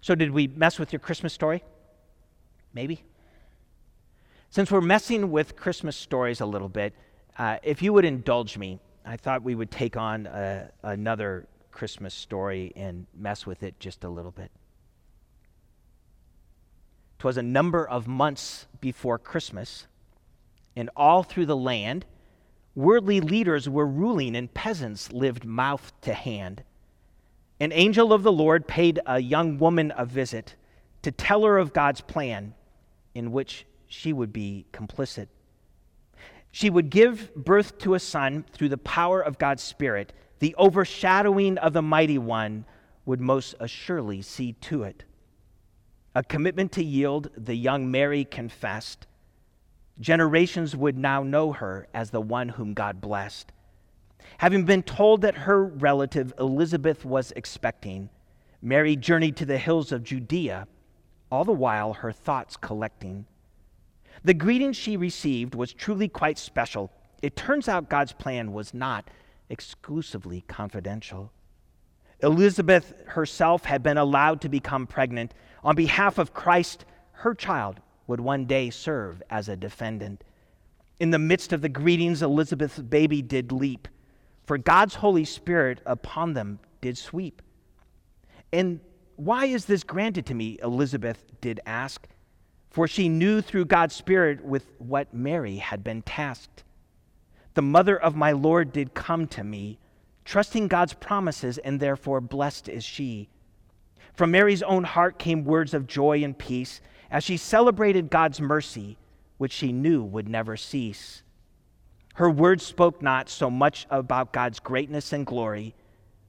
So, 0.00 0.14
did 0.14 0.30
we 0.30 0.48
mess 0.48 0.78
with 0.78 0.92
your 0.92 1.00
Christmas 1.00 1.32
story? 1.32 1.62
Maybe. 2.74 3.02
Since 4.50 4.70
we're 4.70 4.80
messing 4.80 5.30
with 5.30 5.56
Christmas 5.56 5.96
stories 5.96 6.40
a 6.40 6.46
little 6.46 6.68
bit, 6.68 6.94
uh, 7.38 7.58
if 7.62 7.82
you 7.82 7.92
would 7.92 8.04
indulge 8.04 8.58
me, 8.58 8.80
I 9.04 9.16
thought 9.16 9.42
we 9.42 9.54
would 9.54 9.70
take 9.70 9.96
on 9.96 10.26
a, 10.26 10.70
another 10.82 11.46
Christmas 11.70 12.14
story 12.14 12.72
and 12.76 13.06
mess 13.14 13.46
with 13.46 13.62
it 13.62 13.78
just 13.78 14.04
a 14.04 14.08
little 14.08 14.30
bit. 14.30 14.50
'Twas 17.18 17.36
a 17.36 17.42
number 17.42 17.86
of 17.86 18.06
months 18.06 18.66
before 18.80 19.18
Christmas, 19.18 19.86
and 20.78 20.88
all 20.94 21.24
through 21.24 21.46
the 21.46 21.56
land, 21.56 22.06
worldly 22.76 23.20
leaders 23.20 23.68
were 23.68 23.86
ruling 23.86 24.36
and 24.36 24.54
peasants 24.54 25.12
lived 25.12 25.44
mouth 25.44 25.92
to 26.02 26.14
hand. 26.14 26.62
An 27.58 27.72
angel 27.72 28.12
of 28.12 28.22
the 28.22 28.30
Lord 28.30 28.68
paid 28.68 29.00
a 29.04 29.18
young 29.18 29.58
woman 29.58 29.92
a 29.96 30.06
visit 30.06 30.54
to 31.02 31.10
tell 31.10 31.42
her 31.42 31.58
of 31.58 31.72
God's 31.72 32.00
plan 32.00 32.54
in 33.12 33.32
which 33.32 33.66
she 33.88 34.12
would 34.12 34.32
be 34.32 34.66
complicit. 34.72 35.26
She 36.52 36.70
would 36.70 36.90
give 36.90 37.34
birth 37.34 37.78
to 37.78 37.94
a 37.94 38.00
son 38.00 38.44
through 38.52 38.68
the 38.68 38.78
power 38.78 39.20
of 39.20 39.36
God's 39.36 39.64
Spirit. 39.64 40.12
The 40.38 40.54
overshadowing 40.56 41.58
of 41.58 41.72
the 41.72 41.82
Mighty 41.82 42.18
One 42.18 42.64
would 43.04 43.20
most 43.20 43.56
assuredly 43.58 44.22
see 44.22 44.52
to 44.52 44.84
it. 44.84 45.02
A 46.14 46.22
commitment 46.22 46.70
to 46.72 46.84
yield, 46.84 47.30
the 47.36 47.56
young 47.56 47.90
Mary 47.90 48.24
confessed. 48.24 49.07
Generations 50.00 50.76
would 50.76 50.96
now 50.96 51.22
know 51.22 51.52
her 51.52 51.88
as 51.92 52.10
the 52.10 52.20
one 52.20 52.50
whom 52.50 52.74
God 52.74 53.00
blessed. 53.00 53.52
Having 54.38 54.64
been 54.64 54.82
told 54.82 55.22
that 55.22 55.34
her 55.34 55.64
relative 55.64 56.32
Elizabeth 56.38 57.04
was 57.04 57.32
expecting, 57.34 58.10
Mary 58.62 58.94
journeyed 58.94 59.36
to 59.36 59.46
the 59.46 59.58
hills 59.58 59.90
of 59.90 60.04
Judea, 60.04 60.68
all 61.30 61.44
the 61.44 61.52
while 61.52 61.94
her 61.94 62.12
thoughts 62.12 62.56
collecting. 62.56 63.26
The 64.24 64.34
greeting 64.34 64.72
she 64.72 64.96
received 64.96 65.54
was 65.54 65.72
truly 65.72 66.08
quite 66.08 66.38
special. 66.38 66.92
It 67.22 67.36
turns 67.36 67.68
out 67.68 67.88
God's 67.88 68.12
plan 68.12 68.52
was 68.52 68.74
not 68.74 69.08
exclusively 69.48 70.42
confidential. 70.42 71.32
Elizabeth 72.20 72.92
herself 73.06 73.64
had 73.64 73.82
been 73.82 73.98
allowed 73.98 74.40
to 74.40 74.48
become 74.48 74.86
pregnant. 74.86 75.34
On 75.62 75.74
behalf 75.76 76.18
of 76.18 76.34
Christ, 76.34 76.84
her 77.12 77.34
child 77.34 77.80
would 78.08 78.18
one 78.18 78.44
day 78.46 78.70
serve 78.70 79.22
as 79.30 79.48
a 79.48 79.56
defendant. 79.56 80.24
In 80.98 81.10
the 81.10 81.18
midst 81.20 81.52
of 81.52 81.60
the 81.60 81.68
greetings, 81.68 82.20
Elizabeth's 82.20 82.80
baby 82.80 83.22
did 83.22 83.52
leap, 83.52 83.86
for 84.44 84.58
God's 84.58 84.96
Holy 84.96 85.24
Spirit 85.24 85.80
upon 85.86 86.32
them 86.32 86.58
did 86.80 86.98
sweep. 86.98 87.40
And 88.52 88.80
why 89.14 89.44
is 89.44 89.66
this 89.66 89.84
granted 89.84 90.26
to 90.26 90.34
me? 90.34 90.58
Elizabeth 90.60 91.24
did 91.40 91.60
ask 91.64 92.08
for 92.70 92.86
she 92.86 93.08
knew 93.08 93.40
through 93.40 93.64
God's 93.64 93.94
Spirit 93.94 94.44
with 94.44 94.70
what 94.78 95.12
Mary 95.14 95.56
had 95.56 95.82
been 95.82 96.02
tasked. 96.02 96.64
The 97.54 97.62
mother 97.62 97.98
of 97.98 98.14
my 98.14 98.32
Lord 98.32 98.72
did 98.72 98.94
come 98.94 99.26
to 99.28 99.42
me, 99.42 99.78
trusting 100.24 100.68
God's 100.68 100.92
promises, 100.92 101.58
and 101.58 101.80
therefore 101.80 102.20
blessed 102.20 102.68
is 102.68 102.84
she. 102.84 103.30
From 104.14 104.30
Mary's 104.30 104.62
own 104.62 104.84
heart 104.84 105.18
came 105.18 105.44
words 105.44 105.74
of 105.74 105.86
joy 105.86 106.22
and 106.22 106.38
peace 106.38 106.80
as 107.10 107.24
she 107.24 107.36
celebrated 107.36 108.10
God's 108.10 108.40
mercy, 108.40 108.98
which 109.38 109.52
she 109.52 109.72
knew 109.72 110.02
would 110.02 110.28
never 110.28 110.56
cease. 110.56 111.22
Her 112.14 112.30
words 112.30 112.64
spoke 112.64 113.00
not 113.00 113.28
so 113.28 113.50
much 113.50 113.86
about 113.90 114.32
God's 114.32 114.58
greatness 114.58 115.12
and 115.12 115.24
glory. 115.24 115.74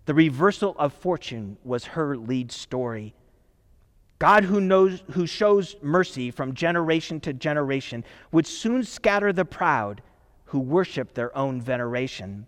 The 0.05 0.13
reversal 0.13 0.75
of 0.77 0.93
fortune 0.93 1.57
was 1.63 1.85
her 1.85 2.15
lead 2.15 2.51
story. 2.51 3.15
God, 4.19 4.43
who, 4.43 4.59
knows, 4.59 5.01
who 5.11 5.25
shows 5.25 5.77
mercy 5.81 6.29
from 6.29 6.53
generation 6.53 7.19
to 7.21 7.33
generation, 7.33 8.03
would 8.31 8.45
soon 8.45 8.83
scatter 8.83 9.31
the 9.31 9.45
proud 9.45 10.01
who 10.45 10.59
worship 10.59 11.13
their 11.13 11.35
own 11.37 11.61
veneration. 11.61 12.45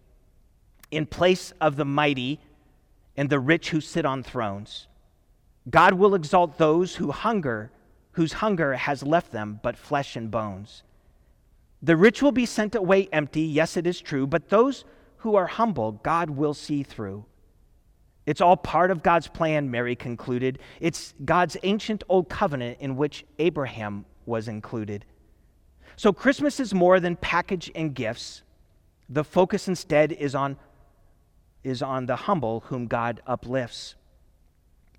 In 0.91 1.05
place 1.05 1.53
of 1.61 1.77
the 1.77 1.85
mighty 1.85 2.39
and 3.15 3.29
the 3.29 3.39
rich 3.39 3.69
who 3.69 3.79
sit 3.79 4.05
on 4.05 4.21
thrones, 4.21 4.87
God 5.69 5.93
will 5.93 6.13
exalt 6.13 6.57
those 6.57 6.95
who 6.95 7.11
hunger, 7.11 7.71
whose 8.13 8.33
hunger 8.33 8.73
has 8.73 9.03
left 9.03 9.31
them 9.31 9.59
but 9.63 9.77
flesh 9.77 10.15
and 10.15 10.29
bones. 10.29 10.83
The 11.81 11.97
rich 11.97 12.21
will 12.21 12.31
be 12.31 12.45
sent 12.45 12.75
away 12.75 13.09
empty, 13.11 13.41
yes, 13.41 13.75
it 13.77 13.87
is 13.87 13.99
true, 13.99 14.27
but 14.27 14.49
those 14.49 14.85
who 15.17 15.35
are 15.35 15.47
humble, 15.47 15.93
God 16.03 16.29
will 16.29 16.53
see 16.53 16.83
through. 16.83 17.25
It's 18.25 18.41
all 18.41 18.57
part 18.57 18.91
of 18.91 19.01
God's 19.01 19.27
plan, 19.27 19.71
Mary 19.71 19.95
concluded. 19.95 20.59
It's 20.79 21.13
God's 21.25 21.57
ancient 21.63 22.03
old 22.07 22.29
covenant 22.29 22.77
in 22.79 22.95
which 22.95 23.25
Abraham 23.39 24.05
was 24.25 24.47
included. 24.47 25.05
So 25.95 26.13
Christmas 26.13 26.59
is 26.59 26.73
more 26.73 26.99
than 26.99 27.15
package 27.15 27.71
and 27.73 27.93
gifts. 27.93 28.43
The 29.09 29.23
focus 29.23 29.67
instead 29.67 30.11
is 30.11 30.35
on, 30.35 30.57
is 31.63 31.81
on 31.81 32.05
the 32.05 32.15
humble 32.15 32.61
whom 32.67 32.87
God 32.87 33.21
uplifts. 33.25 33.95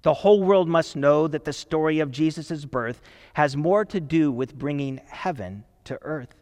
The 0.03 0.15
whole 0.15 0.43
world 0.43 0.69
must 0.69 0.97
know 0.97 1.29
that 1.29 1.45
the 1.45 1.53
story 1.53 2.01
of 2.01 2.11
Jesus' 2.11 2.65
birth 2.65 3.01
has 3.35 3.57
more 3.57 3.85
to 3.85 4.01
do 4.01 4.33
with 4.33 4.59
bringing 4.59 5.01
heaven 5.07 5.65
to 5.85 5.99
earth. 6.03 6.35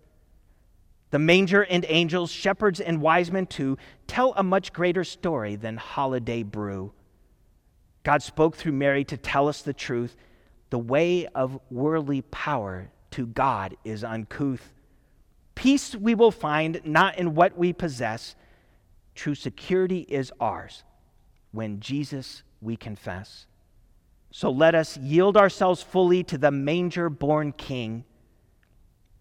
The 1.11 1.19
manger 1.19 1.63
and 1.63 1.85
angels, 1.89 2.31
shepherds 2.31 2.81
and 2.81 3.03
wise 3.03 3.31
men 3.31 3.47
too, 3.47 3.77
tell 4.07 4.33
a 4.37 4.43
much 4.43 4.73
greater 4.73 5.05
story 5.05 5.57
than 5.57 5.77
holiday 5.77 6.43
brew. 6.43 6.93
God 8.03 8.23
spoke 8.23 8.57
through 8.57 8.73
Mary 8.73 9.05
to 9.05 9.17
tell 9.17 9.49
us 9.49 9.61
the 9.61 9.75
truth. 9.75 10.17
The 10.71 10.79
way 10.79 11.27
of 11.27 11.61
worldly 11.71 12.23
power 12.23 12.91
to 13.11 13.27
God 13.27 13.77
is 13.85 14.05
uncouth. 14.05 14.73
Peace 15.55 15.95
we 15.95 16.15
will 16.15 16.31
find 16.31 16.81
not 16.85 17.19
in 17.19 17.35
what 17.35 17.59
we 17.59 17.73
possess. 17.73 18.37
True 19.15 19.35
security 19.35 20.07
is 20.09 20.33
ours 20.41 20.85
when 21.51 21.81
Jesus 21.81 22.43
we 22.63 22.77
confess. 22.77 23.47
So 24.31 24.51
let 24.51 24.75
us 24.75 24.97
yield 24.97 25.37
ourselves 25.37 25.83
fully 25.83 26.23
to 26.25 26.39
the 26.39 26.51
manger 26.51 27.11
born 27.11 27.53
King 27.53 28.05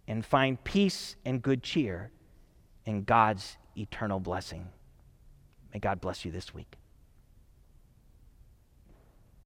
and 0.08 0.26
find 0.26 0.64
peace 0.64 1.16
and 1.26 1.42
good 1.42 1.64
cheer 1.64 2.12
in 2.86 3.04
God's 3.04 3.58
eternal 3.76 4.20
blessing. 4.20 4.68
May 5.74 5.80
God 5.80 6.02
bless 6.02 6.26
you 6.26 6.32
this 6.32 6.54
week. 6.54 6.78